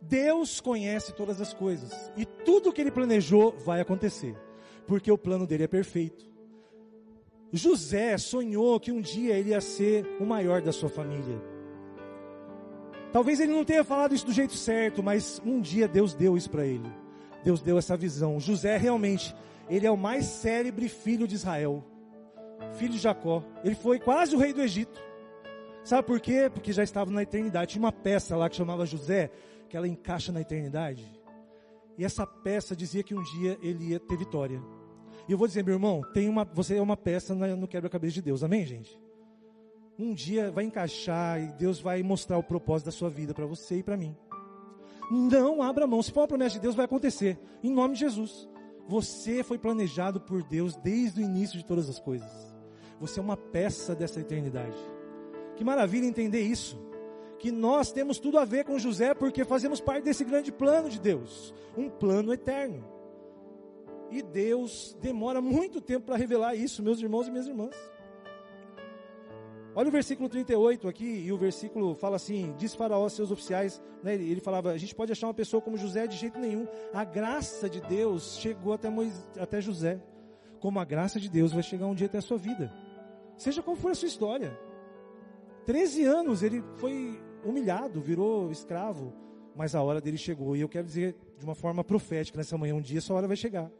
Deus 0.03 0.61
conhece 0.61 1.15
todas 1.15 1.41
as 1.41 1.55
coisas 1.55 2.13
e 2.19 2.27
tudo 2.27 2.71
que 2.71 2.83
ele 2.83 2.91
planejou 2.91 3.57
vai 3.65 3.81
acontecer, 3.81 4.37
porque 4.87 5.11
o 5.11 5.17
plano 5.17 5.47
dele 5.47 5.65
é 5.65 5.69
perfeito. 5.69 6.31
José 7.51 8.19
sonhou 8.19 8.79
que 8.79 8.93
um 8.93 9.01
dia 9.01 9.39
ele 9.39 9.51
ia 9.51 9.61
ser 9.63 10.05
o 10.21 10.27
maior 10.27 10.61
da 10.61 10.71
sua 10.71 10.91
família. 10.91 11.41
Talvez 13.11 13.41
ele 13.41 13.55
não 13.55 13.65
tenha 13.65 13.83
falado 13.83 14.15
isso 14.15 14.27
do 14.27 14.33
jeito 14.33 14.53
certo, 14.53 15.03
mas 15.03 15.41
um 15.47 15.63
dia 15.63 15.89
Deus 15.89 16.13
deu 16.13 16.37
isso 16.37 16.51
para 16.51 16.67
ele. 16.67 16.93
Deus 17.43 17.63
deu 17.63 17.79
essa 17.79 17.97
visão. 17.97 18.39
José 18.39 18.77
realmente 18.77 19.35
ele 19.69 19.87
é 19.87 19.91
o 19.91 19.97
mais 19.97 20.27
célebre 20.27 20.89
filho 20.89 21.27
de 21.27 21.35
Israel, 21.35 21.85
filho 22.75 22.93
de 22.93 22.99
Jacó. 22.99 23.43
Ele 23.63 23.75
foi 23.75 23.99
quase 23.99 24.35
o 24.35 24.39
rei 24.39 24.53
do 24.53 24.61
Egito. 24.61 25.03
Sabe 25.83 26.07
por 26.07 26.21
quê? 26.21 26.51
Porque 26.53 26.73
já 26.73 26.83
estava 26.83 27.11
na 27.11 27.23
eternidade. 27.23 27.73
Tinha 27.73 27.83
uma 27.83 27.93
peça 27.93 28.37
lá 28.37 28.49
que 28.49 28.57
chamava 28.57 28.87
José, 28.87 29.31
que 29.69 29.77
ela 29.77 29.87
encaixa 29.87 30.33
na 30.33 30.41
eternidade. 30.41 31.05
E 31.97 32.05
essa 32.05 32.27
peça 32.27 32.75
dizia 32.75 33.03
que 33.03 33.15
um 33.15 33.23
dia 33.23 33.59
ele 33.63 33.91
ia 33.91 34.01
ter 34.01 34.17
vitória. 34.17 34.61
E 35.29 35.33
eu 35.33 35.39
vou 35.39 35.47
dizer, 35.47 35.65
meu 35.65 35.75
irmão, 35.75 36.03
tem 36.13 36.29
uma, 36.29 36.45
você 36.45 36.77
é 36.77 36.83
uma 36.83 36.97
peça 36.97 37.35
no 37.35 37.69
quebra-cabeça 37.69 38.15
de 38.15 38.23
Deus, 38.23 38.43
amém, 38.43 38.65
gente? 38.65 38.99
Um 39.99 40.13
dia 40.13 40.51
vai 40.51 40.65
encaixar 40.65 41.41
e 41.41 41.53
Deus 41.53 41.81
vai 41.81 42.03
mostrar 42.03 42.37
o 42.37 42.43
propósito 42.43 42.87
da 42.87 42.93
sua 42.93 43.09
vida 43.09 43.33
para 43.33 43.47
você 43.47 43.77
e 43.77 43.83
para 43.83 43.97
mim. 43.97 44.15
Não 45.11 45.63
abra 45.63 45.87
mão, 45.87 46.03
se 46.03 46.11
for 46.11 46.21
uma 46.21 46.29
promessa 46.29 46.55
de 46.55 46.61
Deus, 46.61 46.75
vai 46.75 46.85
acontecer, 46.85 47.39
em 47.63 47.71
nome 47.71 47.95
de 47.95 48.01
Jesus. 48.01 48.49
Você 48.87 49.43
foi 49.43 49.59
planejado 49.59 50.21
por 50.21 50.43
Deus 50.43 50.77
desde 50.77 51.21
o 51.21 51.25
início 51.25 51.59
de 51.59 51.65
todas 51.65 51.89
as 51.89 51.99
coisas. 51.99 52.31
Você 53.01 53.19
é 53.19 53.23
uma 53.23 53.37
peça 53.37 53.95
dessa 53.95 54.21
eternidade. 54.21 54.77
Que 55.57 55.65
maravilha 55.65 56.07
entender 56.07 56.43
isso. 56.43 56.79
Que 57.39 57.51
nós 57.51 57.93
temos 57.93 58.19
tudo 58.19 58.39
a 58.39 58.45
ver 58.45 58.65
com 58.65 58.79
José 58.79 59.15
porque 59.15 59.45
fazemos 59.45 59.81
parte 59.81 60.05
desse 60.05 60.25
grande 60.25 60.53
plano 60.53 60.89
de 60.89 61.01
Deus 61.01 61.55
um 61.77 61.89
plano 61.89 62.33
eterno. 62.33 62.85
E 64.11 64.23
Deus 64.23 64.97
demora 65.01 65.41
muito 65.41 65.81
tempo 65.81 66.07
para 66.07 66.17
revelar 66.17 66.55
isso, 66.55 66.83
meus 66.83 67.01
irmãos 67.01 67.27
e 67.27 67.31
minhas 67.31 67.47
irmãs. 67.47 67.75
Olha 69.77 69.89
o 69.89 69.93
versículo 69.93 70.29
38 70.29 70.87
aqui, 70.87 71.05
e 71.05 71.33
o 71.33 71.37
versículo 71.37 71.95
fala 71.95 72.17
assim: 72.17 72.55
diz 72.57 72.75
Faraó 72.75 73.09
seus 73.09 73.31
oficiais, 73.31 73.83
né, 74.03 74.15
ele, 74.15 74.31
ele, 74.31 74.41
falava, 74.41 74.71
a 74.71 74.79
gente 74.79 74.95
pode 74.95 75.11
achar 75.11 75.27
uma 75.27 75.35
pessoa 75.35 75.61
como 75.61 75.77
José 75.77 76.07
de 76.07 76.17
jeito 76.17 76.39
nenhum. 76.39 76.67
A 76.93 77.05
graça 77.05 77.69
de 77.69 77.81
Deus 77.81 78.39
chegou 78.39 78.73
até, 78.73 78.89
Moisés, 78.89 79.27
até 79.39 79.61
José, 79.61 80.01
como 80.61 80.79
a 80.79 80.85
graça 80.85 81.19
de 81.19 81.29
Deus 81.29 81.53
vai 81.53 81.63
chegar 81.63 81.87
um 81.87 81.95
dia 81.95 82.07
até 82.07 82.19
a 82.19 82.23
sua 82.23 82.39
vida. 82.39 82.73
Seja 83.37 83.63
qual 83.63 83.77
for 83.77 83.91
a 83.91 83.95
sua 83.95 84.07
história. 84.07 84.57
13 85.67 86.05
anos 86.05 86.43
ele 86.43 86.63
foi 86.77 87.21
humilhado, 87.45 88.01
virou 88.01 88.53
escravo, 88.53 89.13
mas 89.57 89.75
a 89.75 89.83
hora 89.83 90.01
dele 90.01 90.17
chegou. 90.17 90.57
E 90.57 90.61
eu 90.61 90.69
quero 90.69 90.87
dizer 90.87 91.17
de 91.37 91.45
uma 91.45 91.55
forma 91.55 91.83
profética 91.83 92.39
nessa 92.39 92.57
manhã, 92.57 92.75
um 92.75 92.81
dia 92.81 93.01
sua 93.01 93.17
hora 93.17 93.27
vai 93.27 93.37
chegar. 93.37 93.71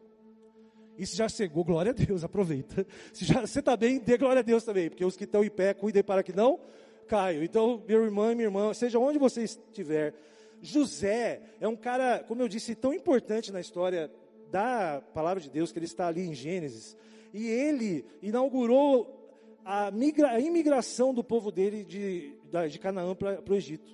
E 0.97 1.07
se 1.07 1.17
já 1.17 1.29
chegou, 1.29 1.65
glória 1.65 1.91
a 1.91 1.95
Deus, 1.95 2.23
aproveita. 2.23 2.87
Se 3.13 3.25
já, 3.25 3.41
você 3.41 3.59
está 3.59 3.77
bem, 3.77 3.99
dê 3.99 4.17
glória 4.17 4.41
a 4.41 4.43
Deus 4.43 4.65
também, 4.65 4.89
porque 4.89 5.05
os 5.05 5.17
que 5.17 5.25
estão 5.25 5.43
em 5.43 5.51
pé, 5.51 5.75
cuidem 5.75 6.03
para 6.03 6.23
que 6.23 6.33
não 6.33 6.61
caiam. 7.09 7.43
Então, 7.43 7.83
meu 7.87 8.05
irmão 8.05 8.31
e 8.31 8.35
minha 8.35 8.47
irmã, 8.47 8.73
seja 8.73 8.99
onde 8.99 9.19
você 9.19 9.43
estiver, 9.43 10.15
José 10.63 11.43
é 11.61 11.69
um 11.69 11.77
cara, 11.77 12.21
como 12.21 12.43
eu 12.43 12.49
disse, 12.49 12.75
tão 12.75 12.95
importante 12.95 13.53
na 13.53 13.61
história 13.61 14.11
da 14.51 15.03
palavra 15.13 15.43
de 15.43 15.51
Deus, 15.51 15.73
que 15.73 15.79
ele 15.79 15.87
está 15.87 16.07
ali 16.07 16.27
em 16.27 16.35
Gênesis, 16.35 16.97
e 17.33 17.49
ele 17.49 18.05
inaugurou 18.23 19.25
a, 19.65 19.91
migra, 19.91 20.31
a 20.31 20.41
imigração 20.41 21.13
do 21.13 21.25
povo 21.25 21.51
dele 21.51 21.85
de, 21.85 22.37
de 22.71 22.79
Canaã 22.79 23.15
para 23.15 23.43
o 23.47 23.55
Egito. 23.55 23.91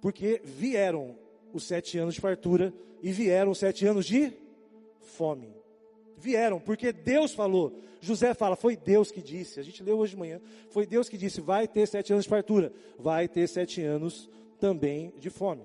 Porque 0.00 0.40
vieram 0.44 1.16
os 1.52 1.64
sete 1.64 1.98
anos 1.98 2.14
de 2.14 2.20
fartura 2.20 2.74
e 3.02 3.12
vieram 3.12 3.52
os 3.52 3.58
sete 3.58 3.86
anos 3.86 4.04
de 4.04 4.32
fome. 5.00 5.55
Vieram, 6.26 6.58
porque 6.58 6.92
Deus 6.92 7.32
falou. 7.32 7.80
José 8.00 8.34
fala, 8.34 8.56
foi 8.56 8.76
Deus 8.76 9.12
que 9.12 9.22
disse. 9.22 9.60
A 9.60 9.62
gente 9.62 9.80
leu 9.82 9.96
hoje 9.98 10.10
de 10.10 10.18
manhã. 10.18 10.40
Foi 10.70 10.84
Deus 10.84 11.08
que 11.08 11.16
disse: 11.16 11.40
vai 11.40 11.68
ter 11.68 11.86
sete 11.86 12.12
anos 12.12 12.24
de 12.24 12.28
fartura, 12.28 12.72
vai 12.98 13.28
ter 13.28 13.46
sete 13.46 13.80
anos 13.80 14.28
também 14.58 15.12
de 15.18 15.30
fome. 15.30 15.62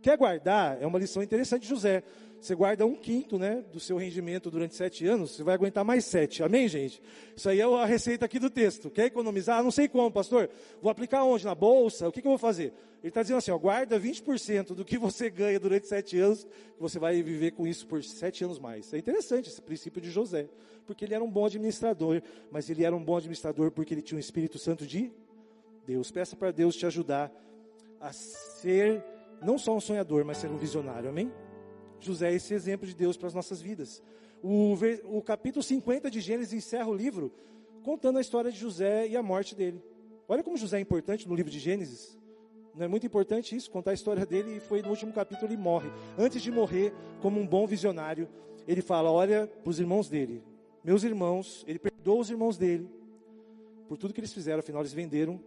Quer 0.00 0.16
guardar? 0.16 0.80
É 0.80 0.86
uma 0.86 1.00
lição 1.00 1.22
interessante 1.22 1.62
de 1.62 1.68
José. 1.68 2.04
Você 2.42 2.56
guarda 2.56 2.84
um 2.84 2.96
quinto 2.96 3.38
né, 3.38 3.64
do 3.72 3.78
seu 3.78 3.96
rendimento 3.96 4.50
durante 4.50 4.74
sete 4.74 5.06
anos, 5.06 5.30
você 5.30 5.44
vai 5.44 5.54
aguentar 5.54 5.84
mais 5.84 6.04
sete. 6.04 6.42
Amém, 6.42 6.66
gente? 6.66 7.00
Isso 7.36 7.48
aí 7.48 7.60
é 7.60 7.62
a 7.62 7.84
receita 7.84 8.24
aqui 8.24 8.40
do 8.40 8.50
texto. 8.50 8.90
Quer 8.90 9.04
economizar? 9.04 9.60
Ah, 9.60 9.62
não 9.62 9.70
sei 9.70 9.86
como, 9.86 10.10
pastor. 10.10 10.50
Vou 10.82 10.90
aplicar 10.90 11.22
onde? 11.22 11.44
Na 11.44 11.54
bolsa? 11.54 12.08
O 12.08 12.10
que, 12.10 12.20
que 12.20 12.26
eu 12.26 12.32
vou 12.32 12.38
fazer? 12.38 12.74
Ele 13.00 13.10
está 13.10 13.22
dizendo 13.22 13.36
assim: 13.36 13.52
ó, 13.52 13.58
guarda 13.58 13.96
20% 13.96 14.74
do 14.74 14.84
que 14.84 14.98
você 14.98 15.30
ganha 15.30 15.60
durante 15.60 15.86
sete 15.86 16.18
anos, 16.18 16.44
você 16.80 16.98
vai 16.98 17.22
viver 17.22 17.52
com 17.52 17.64
isso 17.64 17.86
por 17.86 18.02
sete 18.02 18.42
anos 18.42 18.58
mais. 18.58 18.92
É 18.92 18.98
interessante 18.98 19.48
esse 19.48 19.62
princípio 19.62 20.02
de 20.02 20.10
José, 20.10 20.48
porque 20.84 21.04
ele 21.04 21.14
era 21.14 21.22
um 21.22 21.30
bom 21.30 21.46
administrador, 21.46 22.20
mas 22.50 22.68
ele 22.68 22.84
era 22.84 22.96
um 22.96 23.04
bom 23.04 23.18
administrador 23.18 23.70
porque 23.70 23.94
ele 23.94 24.02
tinha 24.02 24.16
o 24.16 24.20
Espírito 24.20 24.58
Santo 24.58 24.84
de 24.84 25.12
Deus. 25.86 26.10
Peça 26.10 26.34
para 26.34 26.50
Deus 26.50 26.74
te 26.74 26.86
ajudar 26.86 27.30
a 28.00 28.12
ser 28.12 29.00
não 29.40 29.56
só 29.58 29.76
um 29.76 29.80
sonhador, 29.80 30.24
mas 30.24 30.38
ser 30.38 30.50
um 30.50 30.56
visionário. 30.56 31.08
Amém? 31.08 31.30
José 32.06 32.30
é 32.30 32.34
esse 32.34 32.54
exemplo 32.54 32.86
de 32.86 32.94
Deus 32.94 33.16
para 33.16 33.28
as 33.28 33.34
nossas 33.34 33.60
vidas. 33.60 34.02
O, 34.42 34.74
o 35.04 35.22
capítulo 35.22 35.62
50 35.62 36.10
de 36.10 36.20
Gênesis 36.20 36.52
encerra 36.52 36.88
o 36.88 36.94
livro 36.94 37.32
contando 37.82 38.18
a 38.18 38.20
história 38.20 38.50
de 38.50 38.58
José 38.58 39.08
e 39.08 39.16
a 39.16 39.22
morte 39.22 39.54
dele. 39.54 39.82
Olha 40.28 40.42
como 40.42 40.56
José 40.56 40.78
é 40.78 40.80
importante 40.80 41.28
no 41.28 41.34
livro 41.34 41.50
de 41.50 41.58
Gênesis. 41.58 42.18
Não 42.74 42.84
é 42.84 42.88
muito 42.88 43.06
importante 43.06 43.54
isso, 43.54 43.70
contar 43.70 43.90
a 43.90 43.94
história 43.94 44.24
dele, 44.24 44.56
e 44.56 44.60
foi 44.60 44.80
no 44.80 44.88
último 44.88 45.12
capítulo 45.12 45.52
ele 45.52 45.60
morre. 45.60 45.90
Antes 46.16 46.40
de 46.40 46.50
morrer, 46.50 46.92
como 47.20 47.38
um 47.38 47.46
bom 47.46 47.66
visionário, 47.66 48.28
ele 48.66 48.80
fala: 48.80 49.10
Olha 49.10 49.46
para 49.46 49.70
os 49.70 49.78
irmãos 49.78 50.08
dele, 50.08 50.42
meus 50.82 51.02
irmãos, 51.02 51.64
ele 51.68 51.78
perdoa 51.78 52.20
os 52.20 52.30
irmãos 52.30 52.56
dele, 52.56 52.88
por 53.88 53.98
tudo 53.98 54.14
que 54.14 54.20
eles 54.20 54.32
fizeram, 54.32 54.60
afinal 54.60 54.80
eles 54.80 54.92
venderam 54.92 55.38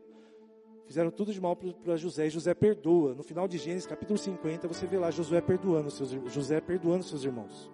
Fizeram 0.86 1.10
tudo 1.10 1.34
de 1.34 1.42
mal 1.42 1.56
para 1.56 1.96
José 1.96 2.28
e 2.28 2.30
José 2.30 2.54
perdoa. 2.54 3.16
No 3.16 3.24
final 3.24 3.48
de 3.48 3.58
Gênesis, 3.58 3.88
capítulo 3.88 4.20
50, 4.20 4.68
você 4.68 4.86
vê 4.86 4.98
lá 4.98 5.10
Josué 5.10 5.42
perdoando 5.42 5.90
seus, 5.90 6.12
José 6.32 6.62
perdoando 6.62 7.04
seus 7.04 7.24
irmãos. 7.24 7.72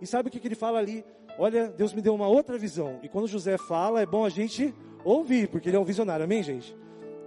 E 0.00 0.06
sabe 0.06 0.28
o 0.28 0.32
que, 0.32 0.38
que 0.38 0.46
ele 0.46 0.54
fala 0.54 0.78
ali? 0.78 1.02
Olha, 1.38 1.68
Deus 1.68 1.94
me 1.94 2.02
deu 2.02 2.14
uma 2.14 2.28
outra 2.28 2.58
visão. 2.58 3.00
E 3.02 3.08
quando 3.08 3.26
José 3.26 3.56
fala, 3.56 4.02
é 4.02 4.06
bom 4.06 4.24
a 4.24 4.28
gente 4.28 4.74
ouvir, 5.02 5.48
porque 5.48 5.70
ele 5.70 5.76
é 5.76 5.80
um 5.80 5.84
visionário, 5.84 6.24
amém, 6.24 6.42
gente? 6.42 6.76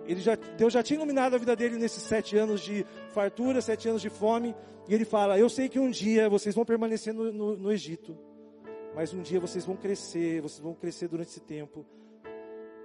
Ele 0.06 0.22
já, 0.22 0.36
Deus 0.36 0.74
já 0.74 0.84
tinha 0.84 0.98
iluminado 0.98 1.36
a 1.36 1.38
vida 1.38 1.56
dele 1.56 1.78
nesses 1.78 2.04
sete 2.04 2.38
anos 2.38 2.62
de 2.62 2.86
fartura, 3.12 3.62
sete 3.62 3.90
anos 3.90 4.02
de 4.02 4.10
fome. 4.10 4.56
E 4.88 4.94
ele 4.94 5.06
fala: 5.06 5.38
Eu 5.38 5.50
sei 5.50 5.70
que 5.70 5.80
um 5.80 5.90
dia 5.90 6.30
vocês 6.30 6.54
vão 6.54 6.66
permanecer 6.66 7.14
no, 7.14 7.32
no, 7.32 7.58
no 7.58 7.72
Egito, 7.72 8.18
mas 8.96 9.14
um 9.14 9.22
dia 9.22 9.40
vocês 9.40 9.66
vão 9.66 9.76
crescer, 9.76 10.42
vocês 10.42 10.60
vão 10.60 10.74
crescer 10.74 11.08
durante 11.08 11.30
esse 11.30 11.42
tempo 11.42 11.86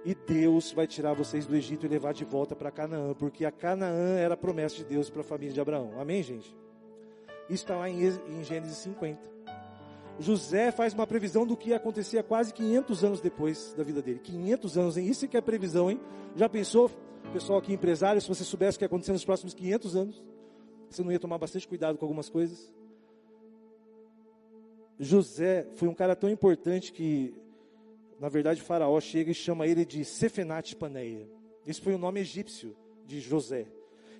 e 0.05 0.13
Deus 0.13 0.71
vai 0.71 0.85
tirar 0.85 1.13
vocês 1.13 1.47
do 1.47 1.55
Egito 1.55 1.87
e 1.87 1.89
levar 1.89 2.13
de 2.13 2.23
volta 2.23 2.55
para 2.55 2.69
Canaã, 2.69 3.15
porque 3.15 3.43
a 3.43 3.51
Canaã 3.51 4.17
era 4.17 4.35
a 4.35 4.37
promessa 4.37 4.75
de 4.75 4.85
Deus 4.85 5.09
para 5.09 5.21
a 5.21 5.23
família 5.23 5.51
de 5.51 5.59
Abraão. 5.59 5.99
Amém, 5.99 6.21
gente? 6.21 6.55
Isso 7.49 7.63
está 7.63 7.75
lá 7.75 7.89
em, 7.89 8.43
Gênesis 8.43 8.77
50. 8.77 9.19
José 10.19 10.71
faz 10.71 10.93
uma 10.93 11.07
previsão 11.07 11.45
do 11.45 11.57
que 11.57 11.71
ia 11.71 11.77
acontecer 11.77 12.21
quase 12.23 12.53
500 12.53 13.03
anos 13.03 13.19
depois 13.19 13.73
da 13.73 13.83
vida 13.83 13.99
dele. 13.99 14.19
500 14.19 14.77
anos, 14.77 14.97
hein? 14.97 15.07
Isso 15.07 15.27
que 15.27 15.37
é 15.37 15.41
previsão, 15.41 15.89
hein? 15.89 15.99
Já 16.35 16.47
pensou, 16.47 16.91
pessoal 17.33 17.57
aqui 17.57 17.73
empresário, 17.73 18.21
se 18.21 18.27
você 18.27 18.43
soubesse 18.43 18.77
o 18.77 18.79
que 18.79 18.85
ia 18.85 18.87
acontecer 18.87 19.11
nos 19.11 19.25
próximos 19.25 19.55
500 19.55 19.95
anos, 19.95 20.23
você 20.87 21.03
não 21.03 21.11
ia 21.11 21.19
tomar 21.19 21.39
bastante 21.39 21.67
cuidado 21.67 21.97
com 21.97 22.05
algumas 22.05 22.29
coisas? 22.29 22.71
José 24.99 25.67
foi 25.73 25.87
um 25.87 25.95
cara 25.95 26.15
tão 26.15 26.29
importante 26.29 26.93
que 26.93 27.33
na 28.19 28.29
verdade, 28.29 28.61
Faraó 28.61 28.99
chega 28.99 29.31
e 29.31 29.35
chama 29.35 29.67
ele 29.67 29.85
de 29.85 30.05
Sefenat 30.05 30.75
Paneia. 30.75 31.27
Esse 31.65 31.81
foi 31.81 31.93
o 31.93 31.97
nome 31.97 32.19
egípcio 32.19 32.75
de 33.05 33.19
José, 33.19 33.67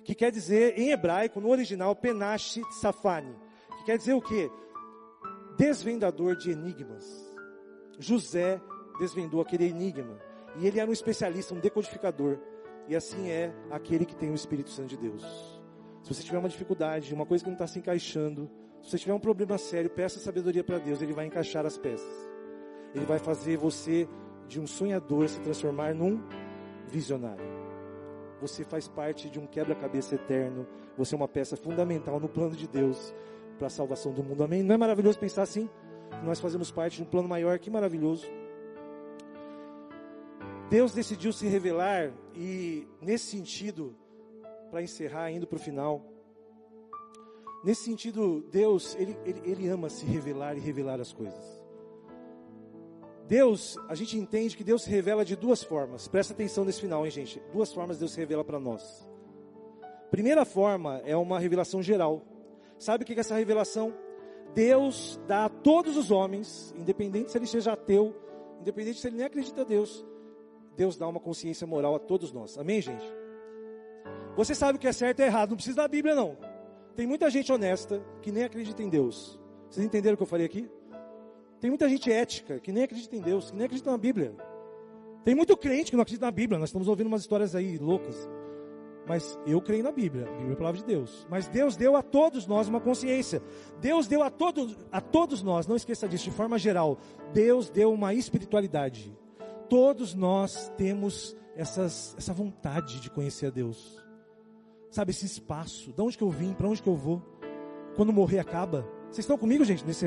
que 0.04 0.14
quer 0.14 0.30
dizer 0.30 0.78
em 0.78 0.90
hebraico, 0.90 1.40
no 1.40 1.48
original, 1.48 1.94
Penashi 1.94 2.62
Safani, 2.80 3.34
que 3.78 3.84
quer 3.84 3.98
dizer 3.98 4.14
o 4.14 4.20
quê? 4.20 4.50
Desvendador 5.56 6.36
de 6.36 6.50
enigmas. 6.50 7.04
José 7.98 8.60
desvendou 8.98 9.40
aquele 9.40 9.64
enigma, 9.64 10.20
e 10.56 10.66
ele 10.66 10.78
era 10.78 10.88
um 10.88 10.92
especialista, 10.92 11.54
um 11.54 11.60
decodificador, 11.60 12.38
e 12.88 12.94
assim 12.94 13.30
é 13.30 13.52
aquele 13.70 14.04
que 14.04 14.14
tem 14.14 14.30
o 14.30 14.34
Espírito 14.34 14.70
Santo 14.70 14.88
de 14.88 14.96
Deus. 14.96 15.22
Se 16.02 16.14
você 16.14 16.22
tiver 16.22 16.38
uma 16.38 16.48
dificuldade, 16.48 17.12
uma 17.12 17.26
coisa 17.26 17.42
que 17.42 17.50
não 17.50 17.56
está 17.56 17.66
se 17.66 17.78
encaixando, 17.78 18.48
se 18.82 18.90
você 18.90 18.98
tiver 18.98 19.14
um 19.14 19.18
problema 19.18 19.58
sério, 19.58 19.90
peça 19.90 20.20
sabedoria 20.20 20.62
para 20.62 20.78
Deus, 20.78 21.02
Ele 21.02 21.12
vai 21.12 21.26
encaixar 21.26 21.66
as 21.66 21.76
peças. 21.76 22.25
Ele 22.96 23.04
vai 23.04 23.18
fazer 23.18 23.58
você 23.58 24.08
de 24.48 24.58
um 24.58 24.66
sonhador 24.66 25.28
se 25.28 25.38
transformar 25.40 25.94
num 25.94 26.18
visionário. 26.88 27.44
Você 28.40 28.64
faz 28.64 28.88
parte 28.88 29.28
de 29.28 29.38
um 29.38 29.46
quebra-cabeça 29.46 30.14
eterno. 30.14 30.66
Você 30.96 31.14
é 31.14 31.18
uma 31.18 31.28
peça 31.28 31.58
fundamental 31.58 32.18
no 32.18 32.26
plano 32.26 32.56
de 32.56 32.66
Deus 32.66 33.14
para 33.58 33.66
a 33.66 33.70
salvação 33.70 34.14
do 34.14 34.24
mundo. 34.24 34.42
Amém? 34.42 34.62
Não 34.62 34.74
é 34.74 34.78
maravilhoso 34.78 35.18
pensar 35.18 35.42
assim? 35.42 35.68
Nós 36.24 36.40
fazemos 36.40 36.70
parte 36.70 36.96
de 36.96 37.02
um 37.02 37.06
plano 37.06 37.28
maior, 37.28 37.58
que 37.58 37.68
maravilhoso. 37.68 38.26
Deus 40.70 40.94
decidiu 40.94 41.34
se 41.34 41.46
revelar 41.46 42.10
e, 42.34 42.88
nesse 43.02 43.26
sentido, 43.26 43.94
para 44.70 44.82
encerrar, 44.82 45.30
indo 45.30 45.46
para 45.46 45.56
o 45.56 45.60
final, 45.60 46.02
nesse 47.62 47.84
sentido, 47.84 48.42
Deus, 48.50 48.96
ele, 48.98 49.18
ele, 49.26 49.42
ele 49.44 49.68
ama 49.68 49.90
se 49.90 50.06
revelar 50.06 50.56
e 50.56 50.60
revelar 50.60 50.98
as 50.98 51.12
coisas. 51.12 51.65
Deus, 53.28 53.76
a 53.88 53.94
gente 53.94 54.16
entende 54.16 54.56
que 54.56 54.62
Deus 54.62 54.82
se 54.82 54.90
revela 54.90 55.24
de 55.24 55.34
duas 55.34 55.62
formas. 55.62 56.06
Presta 56.06 56.32
atenção 56.32 56.64
nesse 56.64 56.80
final, 56.80 57.04
hein, 57.04 57.10
gente? 57.10 57.42
Duas 57.52 57.72
formas 57.72 57.98
Deus 57.98 58.12
se 58.12 58.20
revela 58.20 58.44
para 58.44 58.60
nós. 58.60 59.06
Primeira 60.10 60.44
forma 60.44 61.00
é 61.04 61.16
uma 61.16 61.38
revelação 61.38 61.82
geral. 61.82 62.22
Sabe 62.78 63.02
o 63.02 63.06
que 63.06 63.14
é 63.14 63.18
essa 63.18 63.34
revelação? 63.34 63.92
Deus 64.54 65.20
dá 65.26 65.46
a 65.46 65.48
todos 65.48 65.96
os 65.96 66.10
homens, 66.10 66.72
independente 66.78 67.32
se 67.32 67.38
ele 67.38 67.46
seja 67.46 67.72
ateu, 67.72 68.14
independente 68.60 69.00
se 69.00 69.08
ele 69.08 69.16
nem 69.16 69.26
acredita 69.26 69.62
em 69.62 69.66
Deus, 69.66 70.06
Deus 70.76 70.96
dá 70.96 71.08
uma 71.08 71.20
consciência 71.20 71.66
moral 71.66 71.94
a 71.94 71.98
todos 71.98 72.32
nós. 72.32 72.56
Amém, 72.56 72.80
gente? 72.80 73.04
Você 74.36 74.54
sabe 74.54 74.76
o 74.76 74.80
que 74.80 74.86
é 74.86 74.92
certo 74.92 75.20
e 75.20 75.24
errado, 75.24 75.50
não 75.50 75.56
precisa 75.56 75.76
da 75.76 75.88
Bíblia, 75.88 76.14
não. 76.14 76.36
Tem 76.94 77.06
muita 77.06 77.28
gente 77.28 77.52
honesta 77.52 78.02
que 78.22 78.30
nem 78.30 78.44
acredita 78.44 78.82
em 78.82 78.88
Deus. 78.88 79.40
Vocês 79.68 79.84
entenderam 79.84 80.14
o 80.14 80.16
que 80.16 80.22
eu 80.22 80.28
falei 80.28 80.46
aqui? 80.46 80.68
Tem 81.60 81.70
muita 81.70 81.88
gente 81.88 82.10
ética 82.10 82.58
que 82.60 82.70
nem 82.70 82.84
acredita 82.84 83.16
em 83.16 83.20
Deus, 83.20 83.50
que 83.50 83.56
nem 83.56 83.66
acredita 83.66 83.90
na 83.90 83.98
Bíblia. 83.98 84.34
Tem 85.24 85.34
muito 85.34 85.56
crente 85.56 85.90
que 85.90 85.96
não 85.96 86.02
acredita 86.02 86.26
na 86.26 86.30
Bíblia. 86.30 86.58
Nós 86.58 86.68
estamos 86.68 86.88
ouvindo 86.88 87.08
umas 87.08 87.22
histórias 87.22 87.54
aí 87.54 87.78
loucas. 87.78 88.28
Mas 89.06 89.38
eu 89.46 89.60
creio 89.60 89.84
na 89.84 89.92
Bíblia. 89.92 90.24
A 90.26 90.32
Bíblia 90.32 90.50
é 90.50 90.52
a 90.52 90.56
palavra 90.56 90.80
de 90.80 90.86
Deus. 90.86 91.26
Mas 91.30 91.48
Deus 91.48 91.76
deu 91.76 91.96
a 91.96 92.02
todos 92.02 92.46
nós 92.46 92.68
uma 92.68 92.80
consciência. 92.80 93.40
Deus 93.80 94.06
deu 94.06 94.22
a 94.22 94.30
todos, 94.30 94.76
a 94.90 95.00
todos 95.00 95.42
nós, 95.42 95.66
não 95.66 95.76
esqueça 95.76 96.08
disso, 96.08 96.24
de 96.24 96.30
forma 96.30 96.58
geral. 96.58 96.98
Deus 97.32 97.70
deu 97.70 97.92
uma 97.92 98.12
espiritualidade. 98.12 99.16
Todos 99.68 100.14
nós 100.14 100.72
temos 100.76 101.36
essas, 101.54 102.14
essa 102.18 102.32
vontade 102.32 103.00
de 103.00 103.10
conhecer 103.10 103.46
a 103.46 103.50
Deus. 103.50 104.04
Sabe, 104.90 105.10
esse 105.10 105.26
espaço. 105.26 105.92
De 105.92 106.00
onde 106.02 106.18
que 106.18 106.24
eu 106.24 106.30
vim? 106.30 106.52
Para 106.52 106.68
onde 106.68 106.82
que 106.82 106.88
eu 106.88 106.96
vou? 106.96 107.22
Quando 107.94 108.12
morrer 108.12 108.40
acaba. 108.40 108.86
Vocês 109.16 109.24
estão 109.24 109.38
comigo, 109.38 109.64
gente, 109.64 109.82
nesse 109.86 110.06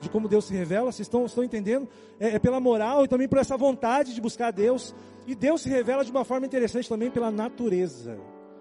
de 0.00 0.08
como 0.08 0.28
Deus 0.28 0.44
se 0.44 0.54
revela? 0.54 0.92
Vocês 0.92 1.06
estão, 1.06 1.26
estão 1.26 1.42
entendendo? 1.42 1.88
É, 2.20 2.36
é, 2.36 2.38
pela 2.38 2.60
moral 2.60 3.04
e 3.04 3.08
também 3.08 3.26
por 3.26 3.36
essa 3.36 3.56
vontade 3.56 4.14
de 4.14 4.20
buscar 4.20 4.52
Deus. 4.52 4.94
E 5.26 5.34
Deus 5.34 5.62
se 5.62 5.68
revela 5.68 6.04
de 6.04 6.12
uma 6.12 6.24
forma 6.24 6.46
interessante 6.46 6.88
também 6.88 7.10
pela 7.10 7.32
natureza. 7.32 8.16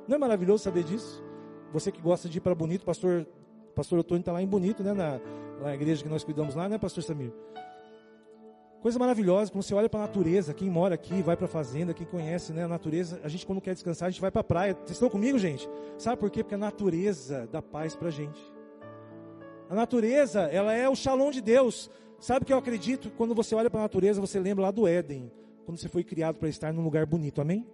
Não 0.08 0.16
é 0.16 0.18
maravilhoso 0.18 0.64
saber 0.64 0.84
disso? 0.84 1.24
Você 1.72 1.92
que 1.92 2.02
gosta 2.02 2.28
de 2.28 2.40
ir 2.40 2.42
para 2.42 2.56
Bonito, 2.56 2.84
pastor, 2.86 3.28
pastor 3.76 4.00
Otônio 4.00 4.22
está 4.22 4.32
lá 4.32 4.42
em 4.42 4.48
Bonito, 4.48 4.82
né? 4.82 4.94
Na, 4.94 5.22
na 5.62 5.76
igreja 5.76 6.02
que 6.02 6.10
nós 6.10 6.24
cuidamos 6.24 6.56
lá, 6.56 6.68
né, 6.68 6.80
pastor 6.80 7.04
Samir? 7.04 7.32
Coisa 8.82 8.98
maravilhosa, 8.98 9.52
quando 9.52 9.64
você 9.64 9.76
olha 9.76 9.88
para 9.88 10.00
a 10.00 10.08
natureza, 10.08 10.56
quem 10.56 10.72
mora 10.72 10.96
aqui, 10.96 11.22
vai 11.22 11.38
para 11.38 11.46
a 11.46 11.50
fazenda, 11.50 11.94
quem 11.94 12.08
conhece 12.08 12.52
né, 12.52 12.64
a 12.64 12.68
natureza, 12.68 13.20
a 13.24 13.28
gente 13.28 13.46
quando 13.46 13.62
quer 13.62 13.76
descansar, 13.76 14.08
a 14.08 14.10
gente 14.10 14.22
vai 14.22 14.32
para 14.32 14.42
a 14.42 14.44
praia. 14.44 14.74
Vocês 14.74 14.94
estão 14.94 15.10
comigo, 15.10 15.38
gente? 15.38 15.70
Sabe 16.00 16.18
por 16.20 16.32
quê? 16.32 16.44
Porque 16.44 16.56
a 16.56 16.58
natureza 16.58 17.48
dá 17.52 17.62
paz 17.62 17.96
para 17.96 18.08
a 18.08 18.12
gente. 18.12 18.57
A 19.70 19.76
natureza, 19.76 20.42
ela 20.44 20.74
é 20.74 20.88
o 20.88 20.96
shalom 20.96 21.32
de 21.32 21.42
Deus. 21.42 21.90
Sabe 22.20 22.44
o 22.44 22.46
que 22.46 22.54
eu 22.54 22.58
acredito? 22.58 23.12
Quando 23.12 23.36
você 23.36 23.54
olha 23.54 23.70
para 23.70 23.82
a 23.82 23.84
natureza, 23.84 24.22
você 24.22 24.40
lembra 24.40 24.66
lá 24.66 24.72
do 24.72 24.88
Éden, 24.88 25.32
quando 25.66 25.78
você 25.78 25.90
foi 25.90 26.04
criado 26.04 26.38
para 26.38 26.50
estar 26.50 26.74
num 26.74 26.84
lugar 26.84 27.06
bonito, 27.06 27.42
amém? 27.42 27.66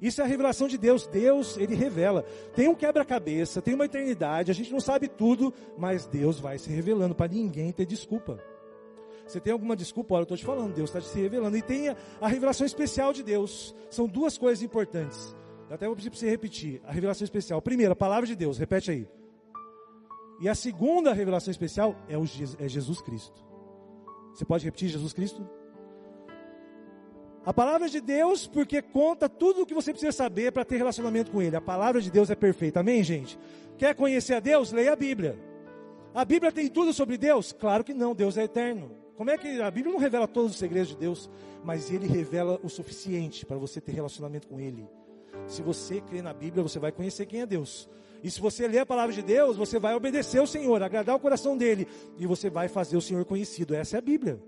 Isso 0.00 0.20
é 0.20 0.24
a 0.24 0.26
revelação 0.26 0.68
de 0.68 0.76
Deus. 0.76 1.06
Deus, 1.06 1.56
ele 1.56 1.74
revela. 1.74 2.24
Tem 2.54 2.68
um 2.68 2.74
quebra-cabeça, 2.74 3.62
tem 3.62 3.74
uma 3.74 3.86
eternidade, 3.86 4.50
a 4.50 4.54
gente 4.54 4.70
não 4.70 4.80
sabe 4.80 5.08
tudo, 5.08 5.52
mas 5.78 6.06
Deus 6.06 6.38
vai 6.38 6.58
se 6.58 6.70
revelando 6.70 7.14
para 7.14 7.32
ninguém 7.32 7.72
ter 7.72 7.86
desculpa. 7.86 8.38
Você 9.26 9.40
tem 9.40 9.52
alguma 9.52 9.74
desculpa? 9.74 10.14
Olha, 10.14 10.20
eu 10.20 10.24
estou 10.24 10.36
te 10.36 10.44
falando, 10.44 10.74
Deus 10.74 10.90
está 10.90 11.00
se 11.00 11.18
revelando. 11.18 11.56
E 11.56 11.62
tem 11.62 11.88
a, 11.88 11.96
a, 12.20 12.28
revelação 12.28 12.64
especial 12.64 13.12
de 13.12 13.22
Deus. 13.24 13.74
São 13.90 14.06
duas 14.06 14.38
coisas 14.38 14.62
importantes. 14.62 15.34
Eu 15.68 15.74
até 15.74 15.86
vou 15.86 15.96
pedir 15.96 16.10
para 16.10 16.18
você 16.18 16.30
repetir. 16.30 16.80
A 16.84 16.92
revelação 16.92 17.24
especial. 17.24 17.60
Primeiro, 17.60 17.92
a 17.92 17.96
palavra 17.96 18.26
de 18.26 18.36
Deus. 18.36 18.56
Repete 18.56 18.90
aí. 18.90 19.08
E 20.40 20.48
a 20.48 20.54
segunda 20.54 21.12
revelação 21.12 21.50
especial 21.50 21.96
é, 22.08 22.16
o, 22.16 22.24
é 22.58 22.68
Jesus 22.68 23.00
Cristo. 23.00 23.44
Você 24.34 24.44
pode 24.44 24.64
repetir 24.64 24.88
Jesus 24.88 25.12
Cristo? 25.12 25.48
A 27.44 27.54
palavra 27.54 27.88
de 27.88 28.00
Deus, 28.00 28.46
porque 28.46 28.82
conta 28.82 29.28
tudo 29.28 29.62
o 29.62 29.66
que 29.66 29.72
você 29.72 29.92
precisa 29.92 30.12
saber 30.12 30.50
para 30.52 30.64
ter 30.64 30.76
relacionamento 30.76 31.30
com 31.30 31.40
Ele. 31.40 31.54
A 31.54 31.60
palavra 31.60 32.00
de 32.00 32.10
Deus 32.10 32.28
é 32.28 32.34
perfeita. 32.34 32.80
Amém, 32.80 33.04
gente? 33.04 33.38
Quer 33.78 33.94
conhecer 33.94 34.34
a 34.34 34.40
Deus? 34.40 34.72
Leia 34.72 34.92
a 34.92 34.96
Bíblia. 34.96 35.38
A 36.12 36.24
Bíblia 36.24 36.50
tem 36.50 36.68
tudo 36.68 36.92
sobre 36.92 37.16
Deus? 37.16 37.52
Claro 37.52 37.84
que 37.84 37.94
não. 37.94 38.14
Deus 38.14 38.36
é 38.36 38.42
eterno. 38.42 38.90
Como 39.16 39.30
é 39.30 39.38
que 39.38 39.60
a 39.62 39.70
Bíblia 39.70 39.92
não 39.92 40.00
revela 40.00 40.26
todos 40.26 40.52
os 40.52 40.58
segredos 40.58 40.88
de 40.88 40.96
Deus, 40.96 41.30
mas 41.64 41.90
ele 41.90 42.06
revela 42.06 42.60
o 42.62 42.68
suficiente 42.68 43.46
para 43.46 43.56
você 43.56 43.80
ter 43.80 43.92
relacionamento 43.92 44.46
com 44.48 44.60
ele. 44.60 44.86
Se 45.46 45.62
você 45.62 46.00
crê 46.00 46.20
na 46.20 46.34
Bíblia, 46.34 46.62
você 46.62 46.78
vai 46.78 46.90
conhecer 46.90 47.26
quem 47.26 47.40
é 47.40 47.46
Deus. 47.46 47.88
E 48.22 48.30
se 48.30 48.40
você 48.40 48.66
ler 48.66 48.80
a 48.80 48.86
palavra 48.86 49.14
de 49.14 49.22
Deus, 49.22 49.56
você 49.56 49.78
vai 49.78 49.94
obedecer 49.94 50.40
o 50.40 50.46
Senhor, 50.46 50.82
agradar 50.82 51.14
o 51.14 51.20
coração 51.20 51.56
dele, 51.56 51.86
e 52.18 52.26
você 52.26 52.50
vai 52.50 52.68
fazer 52.68 52.96
o 52.96 53.00
Senhor 53.00 53.24
conhecido. 53.24 53.74
Essa 53.74 53.96
é 53.96 53.98
a 53.98 54.02
Bíblia. 54.02 54.40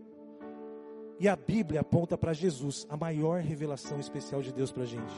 E 1.21 1.29
a 1.29 1.35
Bíblia 1.35 1.81
aponta 1.81 2.17
para 2.17 2.33
Jesus, 2.33 2.87
a 2.89 2.97
maior 2.97 3.41
revelação 3.41 3.99
especial 3.99 4.41
de 4.41 4.53
Deus 4.53 4.71
para 4.71 4.85
a 4.85 4.87
gente. 4.87 5.15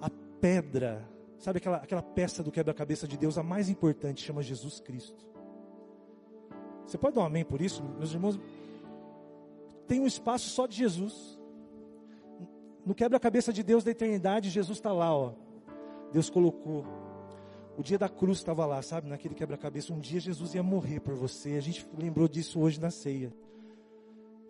A 0.00 0.08
pedra, 0.40 1.08
sabe 1.38 1.58
aquela, 1.58 1.78
aquela 1.78 2.02
peça 2.02 2.42
do 2.42 2.52
quebra-cabeça 2.52 3.08
de 3.08 3.16
Deus, 3.16 3.36
a 3.36 3.42
mais 3.42 3.68
importante, 3.68 4.24
chama 4.24 4.42
Jesus 4.42 4.80
Cristo. 4.80 5.26
Você 6.86 6.96
pode 6.96 7.16
dar 7.16 7.22
um 7.22 7.26
amém 7.26 7.44
por 7.44 7.60
isso, 7.60 7.82
meus 7.98 8.12
irmãos? 8.12 8.38
Tem 9.86 10.00
um 10.00 10.06
espaço 10.06 10.48
só 10.50 10.66
de 10.66 10.76
Jesus. 10.76 11.38
No 12.84 12.94
quebra-cabeça 12.94 13.52
de 13.52 13.62
Deus 13.62 13.84
da 13.84 13.90
eternidade, 13.90 14.50
Jesus 14.50 14.78
está 14.78 14.92
lá, 14.92 15.14
ó. 15.14 15.32
Deus 16.12 16.30
colocou. 16.30 16.84
O 17.76 17.82
dia 17.82 17.98
da 17.98 18.08
cruz 18.08 18.38
estava 18.38 18.66
lá, 18.66 18.82
sabe? 18.82 19.08
Naquele 19.08 19.34
quebra-cabeça. 19.34 19.92
Um 19.92 20.00
dia 20.00 20.20
Jesus 20.20 20.54
ia 20.54 20.62
morrer 20.62 21.00
por 21.00 21.14
você. 21.14 21.56
A 21.56 21.60
gente 21.60 21.86
lembrou 21.96 22.28
disso 22.28 22.60
hoje 22.60 22.80
na 22.80 22.90
ceia. 22.90 23.32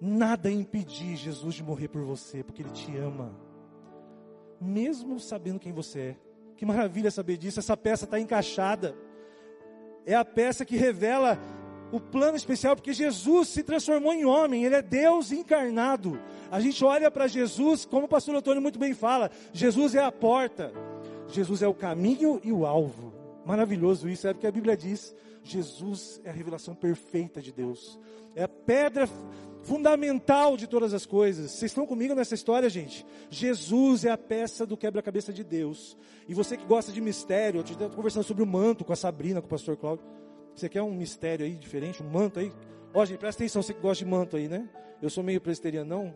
Nada 0.01 0.51
impedir 0.51 1.17
Jesus 1.17 1.55
de 1.55 1.63
morrer 1.63 1.89
por 1.89 2.03
você, 2.03 2.43
porque 2.43 2.63
Ele 2.63 2.71
te 2.71 2.97
ama. 2.97 3.33
Mesmo 4.61 5.21
sabendo 5.21 5.61
quem 5.61 5.73
você 5.73 6.01
é. 6.01 6.17
Que 6.57 6.67
maravilha 6.67 7.11
saber 7.11 7.37
disso. 7.37 7.61
Essa 7.61 7.77
peça 7.77 8.05
está 8.05 8.19
encaixada. 8.19 8.97
É 10.05 10.15
a 10.15 10.25
peça 10.25 10.65
que 10.65 10.77
revela 10.77 11.39
o 11.93 12.01
plano 12.01 12.37
especial, 12.37 12.75
porque 12.75 12.95
Jesus 12.95 13.49
se 13.49 13.63
transformou 13.63 14.15
em 14.15 14.25
homem, 14.25 14.65
ele 14.65 14.75
é 14.75 14.81
Deus 14.81 15.31
encarnado. 15.31 16.19
A 16.51 16.59
gente 16.59 16.83
olha 16.83 17.11
para 17.11 17.27
Jesus, 17.27 17.85
como 17.85 18.07
o 18.07 18.09
pastor 18.09 18.35
Antônio 18.35 18.63
muito 18.63 18.79
bem 18.79 18.95
fala, 18.95 19.31
Jesus 19.53 19.95
é 19.95 20.03
a 20.03 20.11
porta, 20.11 20.73
Jesus 21.29 21.61
é 21.61 21.69
o 21.69 21.75
caminho 21.75 22.41
e 22.43 22.51
o 22.51 22.65
alvo. 22.65 23.12
Maravilhoso 23.45 24.09
isso, 24.09 24.27
é 24.29 24.33
porque 24.33 24.47
a 24.47 24.53
Bíblia 24.53 24.77
diz: 24.77 25.15
Jesus 25.43 26.21
é 26.25 26.31
a 26.31 26.33
revelação 26.33 26.75
perfeita 26.75 27.41
de 27.41 27.53
Deus, 27.53 27.99
é 28.35 28.45
a 28.45 28.49
pedra 28.49 29.09
fundamental 29.65 30.57
de 30.57 30.67
todas 30.67 30.93
as 30.93 31.07
coisas. 31.07 31.51
Vocês 31.51 31.71
estão 31.71 31.87
comigo 31.87 32.15
nessa 32.15 32.35
história, 32.35 32.69
gente? 32.69 33.07
Jesus 33.31 34.05
é 34.05 34.11
a 34.11 34.19
peça 34.19 34.67
do 34.67 34.77
quebra-cabeça 34.77 35.33
de 35.33 35.45
Deus. 35.45 35.97
E 36.29 36.35
você 36.35 36.57
que 36.57 36.65
gosta 36.65 36.93
de 36.93 37.01
mistério, 37.01 37.59
eu 37.59 37.65
estou 37.65 37.91
conversando 37.91 38.25
sobre 38.25 38.43
o 38.43 38.47
manto 38.47 38.85
com 38.85 38.93
a 38.93 38.97
Sabrina, 38.97 39.41
com 39.41 39.47
o 39.47 39.51
pastor 39.51 39.77
Cláudio. 39.77 40.05
Você 40.55 40.69
quer 40.69 40.83
um 40.83 40.95
mistério 40.95 41.47
aí 41.47 41.57
diferente, 41.57 42.03
um 42.03 42.11
manto 42.11 42.39
aí? 42.39 42.53
Ó, 42.93 43.05
gente, 43.05 43.19
presta 43.19 43.43
atenção, 43.43 43.63
você 43.63 43.73
que 43.73 43.81
gosta 43.81 44.05
de 44.05 44.11
manto 44.11 44.37
aí, 44.37 44.49
né? 44.49 44.69
Eu 45.01 45.09
sou 45.09 45.25
meio 45.25 45.41
presbiteriano, 45.41 45.89
não, 45.89 46.15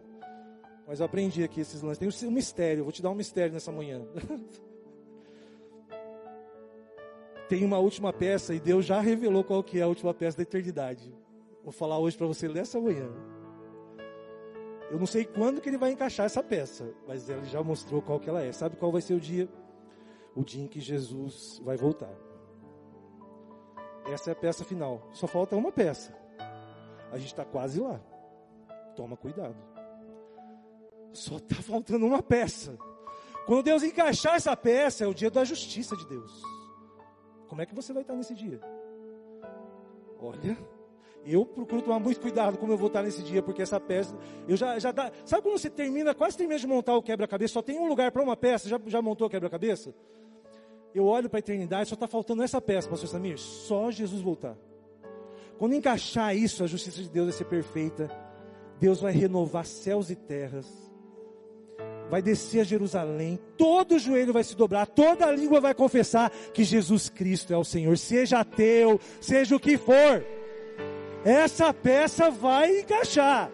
mas 0.86 1.00
eu 1.00 1.06
aprendi 1.06 1.42
aqui 1.42 1.60
esses 1.60 1.82
lances. 1.82 1.98
Tem 1.98 2.28
um 2.28 2.32
mistério, 2.32 2.80
eu 2.80 2.84
vou 2.84 2.92
te 2.92 3.02
dar 3.02 3.10
um 3.10 3.14
mistério 3.14 3.52
nessa 3.52 3.72
manhã. 3.72 4.02
Tem 7.48 7.64
uma 7.64 7.78
última 7.78 8.12
peça 8.12 8.54
e 8.54 8.60
Deus 8.60 8.84
já 8.84 9.00
revelou 9.00 9.44
qual 9.44 9.62
que 9.62 9.78
é 9.78 9.82
a 9.82 9.86
última 9.86 10.12
peça 10.12 10.38
da 10.38 10.42
eternidade. 10.42 11.14
Vou 11.62 11.72
falar 11.72 11.98
hoje 11.98 12.16
para 12.16 12.26
você 12.26 12.48
nessa 12.48 12.80
manhã. 12.80 13.08
Eu 14.90 14.98
não 14.98 15.06
sei 15.06 15.24
quando 15.24 15.60
que 15.60 15.68
ele 15.68 15.78
vai 15.78 15.90
encaixar 15.90 16.26
essa 16.26 16.42
peça, 16.42 16.92
mas 17.06 17.28
ele 17.28 17.44
já 17.46 17.62
mostrou 17.62 18.00
qual 18.00 18.20
que 18.20 18.28
ela 18.28 18.42
é. 18.42 18.52
Sabe 18.52 18.76
qual 18.76 18.92
vai 18.92 19.00
ser 19.00 19.14
o 19.14 19.20
dia? 19.20 19.48
O 20.34 20.44
dia 20.44 20.64
em 20.64 20.68
que 20.68 20.80
Jesus 20.80 21.60
vai 21.64 21.76
voltar. 21.76 22.12
Essa 24.06 24.30
é 24.30 24.32
a 24.32 24.36
peça 24.36 24.64
final. 24.64 25.08
Só 25.12 25.26
falta 25.26 25.56
uma 25.56 25.72
peça. 25.72 26.14
A 27.10 27.18
gente 27.18 27.32
está 27.32 27.44
quase 27.44 27.80
lá. 27.80 28.00
Toma 28.94 29.16
cuidado. 29.16 29.56
Só 31.12 31.36
está 31.36 31.56
faltando 31.56 32.06
uma 32.06 32.22
peça. 32.22 32.78
Quando 33.46 33.64
Deus 33.64 33.82
encaixar 33.82 34.36
essa 34.36 34.56
peça, 34.56 35.04
é 35.04 35.06
o 35.06 35.14
dia 35.14 35.30
da 35.30 35.44
justiça 35.44 35.96
de 35.96 36.06
Deus. 36.06 36.42
Como 37.48 37.62
é 37.62 37.66
que 37.66 37.74
você 37.74 37.92
vai 37.92 38.02
estar 38.02 38.14
nesse 38.14 38.34
dia? 38.34 38.60
Olha, 40.18 40.56
eu 41.24 41.44
procuro 41.44 41.82
tomar 41.82 41.98
muito 41.98 42.20
cuidado 42.20 42.58
como 42.58 42.72
eu 42.72 42.76
vou 42.76 42.88
estar 42.88 43.02
nesse 43.02 43.22
dia, 43.22 43.42
porque 43.42 43.62
essa 43.62 43.78
peça, 43.78 44.16
eu 44.48 44.56
já, 44.56 44.78
já 44.78 44.92
dá, 44.92 45.12
sabe 45.24 45.42
quando 45.42 45.58
você 45.58 45.70
termina, 45.70 46.14
quase 46.14 46.36
termina 46.36 46.58
de 46.58 46.66
montar 46.66 46.96
o 46.96 47.02
quebra-cabeça, 47.02 47.54
só 47.54 47.62
tem 47.62 47.78
um 47.78 47.88
lugar 47.88 48.10
para 48.10 48.22
uma 48.22 48.36
peça, 48.36 48.68
já, 48.68 48.80
já 48.86 49.02
montou 49.02 49.26
o 49.26 49.30
quebra-cabeça? 49.30 49.94
eu 50.98 51.04
olho 51.04 51.28
para 51.28 51.38
a 51.38 51.40
eternidade, 51.40 51.90
só 51.90 51.94
está 51.94 52.06
faltando 52.06 52.42
essa 52.42 52.60
peça, 52.60 52.88
pastor 52.88 53.08
Samir, 53.08 53.38
só 53.38 53.90
Jesus 53.90 54.22
voltar. 54.22 54.56
Quando 55.58 55.74
encaixar 55.74 56.34
isso, 56.34 56.64
a 56.64 56.66
justiça 56.66 57.02
de 57.02 57.10
Deus 57.10 57.26
vai 57.26 57.36
ser 57.36 57.44
perfeita. 57.44 58.10
Deus 58.78 59.00
vai 59.00 59.12
renovar 59.12 59.66
céus 59.66 60.10
e 60.10 60.16
terras. 60.16 60.85
Vai 62.08 62.22
descer 62.22 62.60
a 62.60 62.64
Jerusalém, 62.64 63.38
todo 63.56 63.98
joelho 63.98 64.32
vai 64.32 64.44
se 64.44 64.56
dobrar, 64.56 64.86
toda 64.86 65.30
língua 65.32 65.60
vai 65.60 65.74
confessar 65.74 66.30
que 66.52 66.62
Jesus 66.62 67.08
Cristo 67.08 67.52
é 67.52 67.56
o 67.56 67.64
Senhor, 67.64 67.98
seja 67.98 68.38
ateu, 68.40 69.00
seja 69.20 69.56
o 69.56 69.60
que 69.60 69.76
for. 69.76 70.24
Essa 71.24 71.74
peça 71.74 72.30
vai 72.30 72.80
encaixar. 72.80 73.50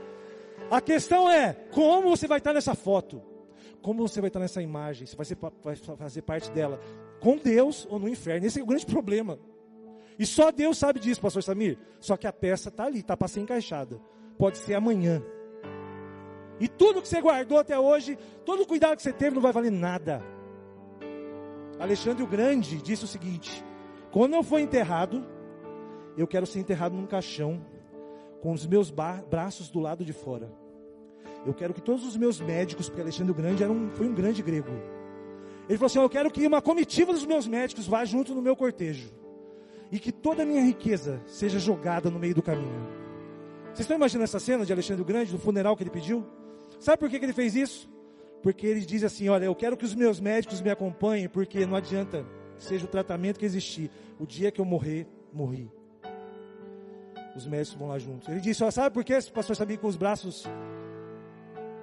A 0.70 0.80
questão 0.80 1.30
é, 1.30 1.54
como 1.70 2.10
você 2.10 2.26
vai 2.26 2.38
estar 2.38 2.52
nessa 2.52 2.74
foto? 2.74 3.22
Como 3.80 4.06
você 4.06 4.20
vai 4.20 4.28
estar 4.28 4.40
nessa 4.40 4.62
imagem? 4.62 5.06
Você 5.06 5.16
vai, 5.16 5.24
ser, 5.26 5.36
vai 5.62 5.76
fazer 5.76 6.22
parte 6.22 6.50
dela 6.50 6.78
com 7.20 7.36
Deus 7.36 7.86
ou 7.90 7.98
no 7.98 8.08
inferno. 8.08 8.46
Esse 8.46 8.60
é 8.60 8.62
o 8.62 8.66
grande 8.66 8.86
problema. 8.86 9.38
E 10.18 10.26
só 10.26 10.52
Deus 10.52 10.78
sabe 10.78 11.00
disso, 11.00 11.20
pastor 11.20 11.42
Samir. 11.42 11.78
Só 12.00 12.16
que 12.16 12.26
a 12.26 12.32
peça 12.32 12.68
está 12.68 12.84
ali, 12.84 13.00
está 13.00 13.16
para 13.16 13.28
ser 13.28 13.40
encaixada. 13.40 14.00
Pode 14.38 14.58
ser 14.58 14.74
amanhã. 14.74 15.22
E 16.62 16.68
tudo 16.68 17.02
que 17.02 17.08
você 17.08 17.20
guardou 17.20 17.58
até 17.58 17.76
hoje, 17.76 18.16
todo 18.44 18.62
o 18.62 18.66
cuidado 18.66 18.94
que 18.94 19.02
você 19.02 19.12
teve 19.12 19.34
não 19.34 19.42
vai 19.42 19.52
valer 19.52 19.72
nada. 19.72 20.22
Alexandre 21.76 22.22
o 22.22 22.26
Grande 22.28 22.80
disse 22.80 23.02
o 23.02 23.08
seguinte: 23.08 23.64
quando 24.12 24.34
eu 24.34 24.44
for 24.44 24.60
enterrado, 24.60 25.26
eu 26.16 26.24
quero 26.24 26.46
ser 26.46 26.60
enterrado 26.60 26.94
num 26.94 27.04
caixão, 27.04 27.66
com 28.40 28.52
os 28.52 28.64
meus 28.64 28.92
braços 29.28 29.70
do 29.70 29.80
lado 29.80 30.04
de 30.04 30.12
fora. 30.12 30.52
Eu 31.44 31.52
quero 31.52 31.74
que 31.74 31.80
todos 31.80 32.06
os 32.06 32.16
meus 32.16 32.40
médicos, 32.40 32.88
porque 32.88 33.02
Alexandre 33.02 33.32
o 33.32 33.34
Grande 33.34 33.64
era 33.64 33.72
um, 33.72 33.90
foi 33.90 34.06
um 34.06 34.14
grande 34.14 34.40
grego, 34.40 34.70
ele 35.68 35.78
falou 35.78 35.86
assim: 35.86 35.98
Eu 35.98 36.08
quero 36.08 36.30
que 36.30 36.46
uma 36.46 36.62
comitiva 36.62 37.12
dos 37.12 37.26
meus 37.26 37.44
médicos 37.44 37.88
vá 37.88 38.04
junto 38.04 38.36
no 38.36 38.40
meu 38.40 38.54
cortejo. 38.54 39.10
E 39.90 39.98
que 39.98 40.12
toda 40.12 40.44
a 40.44 40.46
minha 40.46 40.62
riqueza 40.62 41.20
seja 41.26 41.58
jogada 41.58 42.08
no 42.08 42.20
meio 42.20 42.36
do 42.36 42.40
caminho. 42.40 42.86
Vocês 43.64 43.80
estão 43.80 43.96
imaginando 43.96 44.24
essa 44.24 44.38
cena 44.38 44.64
de 44.64 44.72
Alexandre 44.72 45.02
o 45.02 45.04
Grande, 45.04 45.32
do 45.32 45.40
funeral 45.40 45.76
que 45.76 45.82
ele 45.82 45.90
pediu? 45.90 46.24
Sabe 46.82 46.98
por 46.98 47.08
que, 47.08 47.18
que 47.20 47.24
ele 47.24 47.32
fez 47.32 47.54
isso? 47.54 47.88
Porque 48.42 48.66
ele 48.66 48.80
diz 48.80 49.04
assim: 49.04 49.28
Olha, 49.28 49.44
eu 49.44 49.54
quero 49.54 49.76
que 49.76 49.84
os 49.84 49.94
meus 49.94 50.18
médicos 50.18 50.60
me 50.60 50.68
acompanhem, 50.68 51.28
porque 51.28 51.64
não 51.64 51.76
adianta, 51.76 52.26
seja 52.58 52.84
o 52.84 52.88
tratamento 52.88 53.38
que 53.38 53.46
existir. 53.46 53.88
O 54.18 54.26
dia 54.26 54.50
que 54.50 54.60
eu 54.60 54.64
morrer, 54.64 55.06
morri. 55.32 55.70
Os 57.36 57.46
médicos 57.46 57.78
vão 57.78 57.88
lá 57.88 58.00
juntos. 58.00 58.28
Ele 58.28 58.40
disse: 58.40 58.64
Olha, 58.64 58.72
sabe 58.72 58.92
por 58.92 59.04
que 59.04 59.12
esse 59.12 59.30
pastor 59.30 59.54
sabia 59.54 59.78
com 59.78 59.86
os 59.86 59.96
braços 59.96 60.44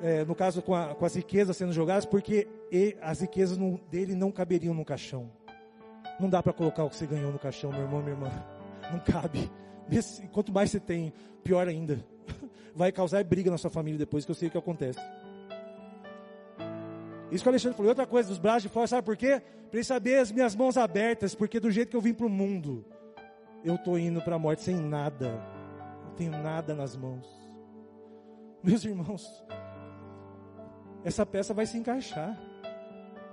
é, 0.01 0.25
no 0.25 0.35
caso 0.35 0.61
com, 0.61 0.75
a, 0.75 0.93
com, 0.93 1.05
as 1.05 1.15
riquezas 1.15 1.55
sendo 1.55 1.71
jogadas, 1.71 2.05
porque 2.05 2.47
e, 2.69 2.97
as 3.01 3.21
riquezas 3.21 3.57
não, 3.57 3.79
dele 3.89 4.15
não 4.15 4.33
caberiam 4.33 4.73
no 4.73 4.83
caixão. 4.83 5.31
Não 6.19 6.29
dá 6.29 6.43
para 6.43 6.51
colocar 6.51 6.83
o 6.83 6.89
que 6.89 6.97
você 6.97 7.07
ganhou 7.07 7.31
no 7.31 7.39
caixão, 7.39 7.71
meu 7.71 7.83
irmão, 7.83 8.01
minha 8.01 8.15
irmã. 8.15 8.29
Não 8.91 8.99
cabe. 8.99 9.49
Quanto 10.33 10.51
mais 10.51 10.71
você 10.71 10.79
tem, 10.79 11.13
pior 11.41 11.67
ainda. 11.69 12.05
vai 12.75 12.91
causar 12.91 13.23
briga 13.23 13.49
na 13.51 13.57
sua 13.57 13.69
família 13.69 13.97
depois, 13.97 14.25
que 14.25 14.31
eu 14.31 14.35
sei 14.35 14.47
o 14.47 14.51
que 14.51 14.57
acontece. 14.57 14.99
Isso 17.31 17.43
que 17.43 17.49
o 17.49 17.51
Alexandre 17.51 17.77
falou. 17.77 17.89
outra 17.89 18.07
coisa, 18.07 18.29
dos 18.29 18.39
braços 18.39 18.63
de 18.63 18.69
fora, 18.69 18.87
sabe 18.87 19.05
por 19.05 19.15
quê? 19.15 19.41
Para 19.69 19.77
ele 19.77 19.83
saber 19.83 20.19
as 20.19 20.31
minhas 20.31 20.55
mãos 20.55 20.77
abertas, 20.77 21.35
porque 21.35 21.59
do 21.59 21.69
jeito 21.69 21.89
que 21.89 21.95
eu 21.95 22.01
vim 22.01 22.13
para 22.13 22.25
o 22.25 22.29
mundo, 22.29 22.83
eu 23.63 23.75
estou 23.75 23.99
indo 23.99 24.21
para 24.21 24.35
a 24.35 24.39
morte 24.39 24.63
sem 24.63 24.75
nada. 24.75 25.31
Não 26.05 26.11
tenho 26.15 26.31
nada 26.31 26.73
nas 26.73 26.95
mãos. 26.95 27.27
Meus 28.63 28.83
irmãos, 28.83 29.43
essa 31.03 31.25
peça 31.25 31.53
vai 31.53 31.65
se 31.65 31.77
encaixar. 31.77 32.37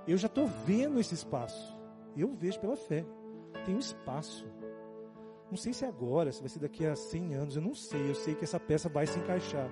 Eu 0.07 0.17
já 0.17 0.27
estou 0.27 0.47
vendo 0.47 0.99
esse 0.99 1.13
espaço. 1.13 1.75
Eu 2.15 2.33
vejo 2.33 2.59
pela 2.59 2.77
fé. 2.77 3.03
Tem 3.65 3.75
um 3.75 3.79
espaço. 3.79 4.47
Não 5.49 5.57
sei 5.57 5.73
se 5.73 5.85
é 5.85 5.87
agora, 5.87 6.31
se 6.31 6.41
vai 6.41 6.49
ser 6.49 6.59
daqui 6.59 6.85
a 6.85 6.95
100 6.95 7.35
anos, 7.35 7.55
eu 7.55 7.61
não 7.61 7.73
sei. 7.73 8.09
Eu 8.09 8.15
sei 8.15 8.35
que 8.35 8.43
essa 8.43 8.59
peça 8.59 8.89
vai 8.89 9.07
se 9.07 9.17
encaixar. 9.17 9.69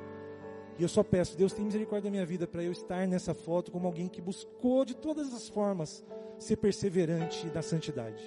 E 0.78 0.84
eu 0.84 0.90
só 0.90 1.04
peço, 1.04 1.38
Deus 1.38 1.54
tem 1.54 1.64
misericórdia 1.64 2.10
da 2.10 2.12
minha 2.12 2.26
vida 2.26 2.46
para 2.46 2.62
eu 2.62 2.72
estar 2.72 3.08
nessa 3.08 3.34
foto 3.34 3.72
como 3.72 3.88
alguém 3.88 4.10
que 4.10 4.22
buscou 4.22 4.84
de 4.84 4.94
todas 4.94 5.34
as 5.34 5.48
formas 5.48 6.04
ser 6.38 6.58
perseverante 6.58 7.48
na 7.54 7.62
santidade. 7.62 8.22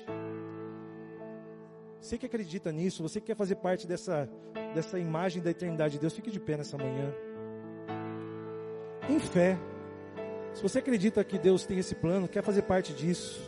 Você 2.00 2.16
que 2.16 2.24
acredita 2.24 2.72
nisso, 2.72 3.02
você 3.02 3.20
que 3.20 3.26
quer 3.26 3.36
fazer 3.36 3.56
parte 3.56 3.86
dessa, 3.86 4.30
dessa 4.74 4.98
imagem 4.98 5.42
da 5.42 5.50
eternidade 5.50 5.94
de 5.94 6.00
Deus, 6.00 6.14
fique 6.14 6.30
de 6.30 6.40
pé 6.40 6.56
nessa 6.56 6.78
manhã. 6.78 7.12
Em 9.08 9.18
fé. 9.18 9.58
Se 10.54 10.62
você 10.62 10.78
acredita 10.78 11.22
que 11.24 11.38
Deus 11.38 11.66
tem 11.66 11.78
esse 11.78 11.94
plano, 11.94 12.28
quer 12.28 12.42
fazer 12.42 12.62
parte 12.62 12.94
disso, 12.94 13.40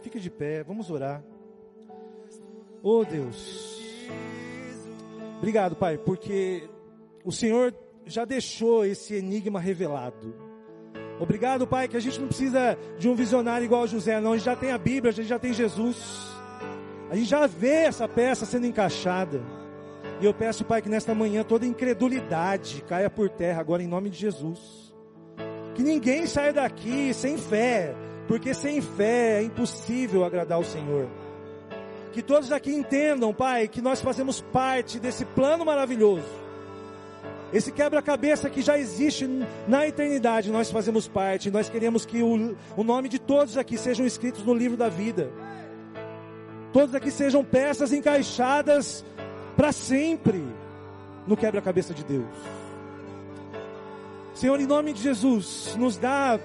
fique 0.00 0.18
de 0.18 0.30
pé, 0.30 0.62
vamos 0.62 0.90
orar. 0.90 1.22
Oh 2.88 3.04
Deus. 3.04 3.80
Obrigado, 5.38 5.74
Pai, 5.74 5.98
porque 5.98 6.70
o 7.24 7.32
Senhor 7.32 7.74
já 8.04 8.24
deixou 8.24 8.84
esse 8.84 9.16
enigma 9.16 9.58
revelado. 9.58 10.32
Obrigado, 11.18 11.66
Pai, 11.66 11.88
que 11.88 11.96
a 11.96 12.00
gente 12.00 12.20
não 12.20 12.28
precisa 12.28 12.78
de 12.96 13.08
um 13.08 13.16
visionário 13.16 13.64
igual 13.64 13.82
a 13.82 13.86
José, 13.88 14.20
não. 14.20 14.34
A 14.34 14.36
gente 14.36 14.46
já 14.46 14.54
tem 14.54 14.70
a 14.70 14.78
Bíblia, 14.78 15.10
a 15.10 15.12
gente 15.12 15.26
já 15.26 15.36
tem 15.36 15.52
Jesus. 15.52 16.30
A 17.10 17.16
gente 17.16 17.28
já 17.28 17.44
vê 17.48 17.86
essa 17.86 18.06
peça 18.06 18.46
sendo 18.46 18.68
encaixada. 18.68 19.42
E 20.20 20.24
eu 20.24 20.32
peço, 20.32 20.64
Pai, 20.64 20.80
que 20.80 20.88
nesta 20.88 21.12
manhã 21.12 21.42
toda 21.42 21.66
incredulidade 21.66 22.84
caia 22.86 23.10
por 23.10 23.28
terra 23.28 23.60
agora 23.60 23.82
em 23.82 23.88
nome 23.88 24.10
de 24.10 24.18
Jesus. 24.18 24.94
Que 25.74 25.82
ninguém 25.82 26.24
saia 26.28 26.52
daqui 26.52 27.12
sem 27.12 27.36
fé, 27.36 27.96
porque 28.28 28.54
sem 28.54 28.80
fé 28.80 29.40
é 29.40 29.42
impossível 29.42 30.24
agradar 30.24 30.60
o 30.60 30.64
Senhor. 30.64 31.25
Que 32.16 32.22
todos 32.22 32.50
aqui 32.50 32.74
entendam, 32.74 33.34
Pai, 33.34 33.68
que 33.68 33.82
nós 33.82 34.00
fazemos 34.00 34.40
parte 34.40 34.98
desse 34.98 35.26
plano 35.26 35.66
maravilhoso 35.66 36.24
esse 37.52 37.70
quebra-cabeça 37.70 38.50
que 38.50 38.60
já 38.60 38.76
existe 38.76 39.28
na 39.68 39.86
eternidade, 39.86 40.50
nós 40.50 40.70
fazemos 40.70 41.06
parte. 41.06 41.50
Nós 41.50 41.68
queremos 41.68 42.04
que 42.04 42.22
o, 42.22 42.56
o 42.76 42.82
nome 42.82 43.08
de 43.08 43.18
todos 43.18 43.56
aqui 43.56 43.78
sejam 43.78 44.04
escritos 44.04 44.44
no 44.44 44.52
livro 44.52 44.76
da 44.76 44.88
vida. 44.88 45.30
Todos 46.72 46.94
aqui 46.94 47.10
sejam 47.10 47.44
peças 47.44 47.92
encaixadas 47.92 49.04
para 49.56 49.70
sempre 49.70 50.42
no 51.26 51.36
quebra-cabeça 51.36 51.94
de 51.94 52.02
Deus. 52.02 52.26
Senhor, 54.34 54.58
em 54.60 54.66
nome 54.66 54.92
de 54.92 55.02
Jesus, 55.02 55.76
nos 55.78 55.96
dá 55.96 56.40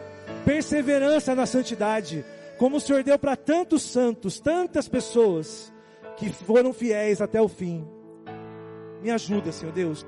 perseverança 0.45 1.33
na 1.33 1.45
santidade, 1.45 2.23
como 2.61 2.77
o 2.77 2.79
Senhor 2.79 3.03
deu 3.03 3.17
para 3.17 3.35
tantos 3.35 3.81
santos, 3.81 4.39
tantas 4.39 4.87
pessoas 4.87 5.73
que 6.15 6.29
foram 6.31 6.71
fiéis 6.71 7.19
até 7.19 7.41
o 7.41 7.47
fim. 7.47 7.83
Me 9.01 9.09
ajuda, 9.09 9.51
Senhor 9.51 9.71
Deus. 9.71 10.05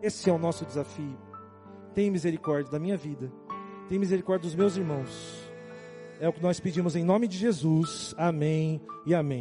Esse 0.00 0.30
é 0.30 0.32
o 0.32 0.38
nosso 0.38 0.64
desafio. 0.64 1.18
Tem 1.92 2.08
misericórdia 2.08 2.70
da 2.70 2.78
minha 2.78 2.96
vida. 2.96 3.28
Tem 3.88 3.98
misericórdia 3.98 4.48
dos 4.48 4.54
meus 4.54 4.76
irmãos. 4.76 5.50
É 6.20 6.28
o 6.28 6.32
que 6.32 6.40
nós 6.40 6.60
pedimos 6.60 6.94
em 6.94 7.02
nome 7.02 7.26
de 7.26 7.36
Jesus. 7.36 8.14
Amém 8.16 8.80
e 9.04 9.12
amém. 9.12 9.34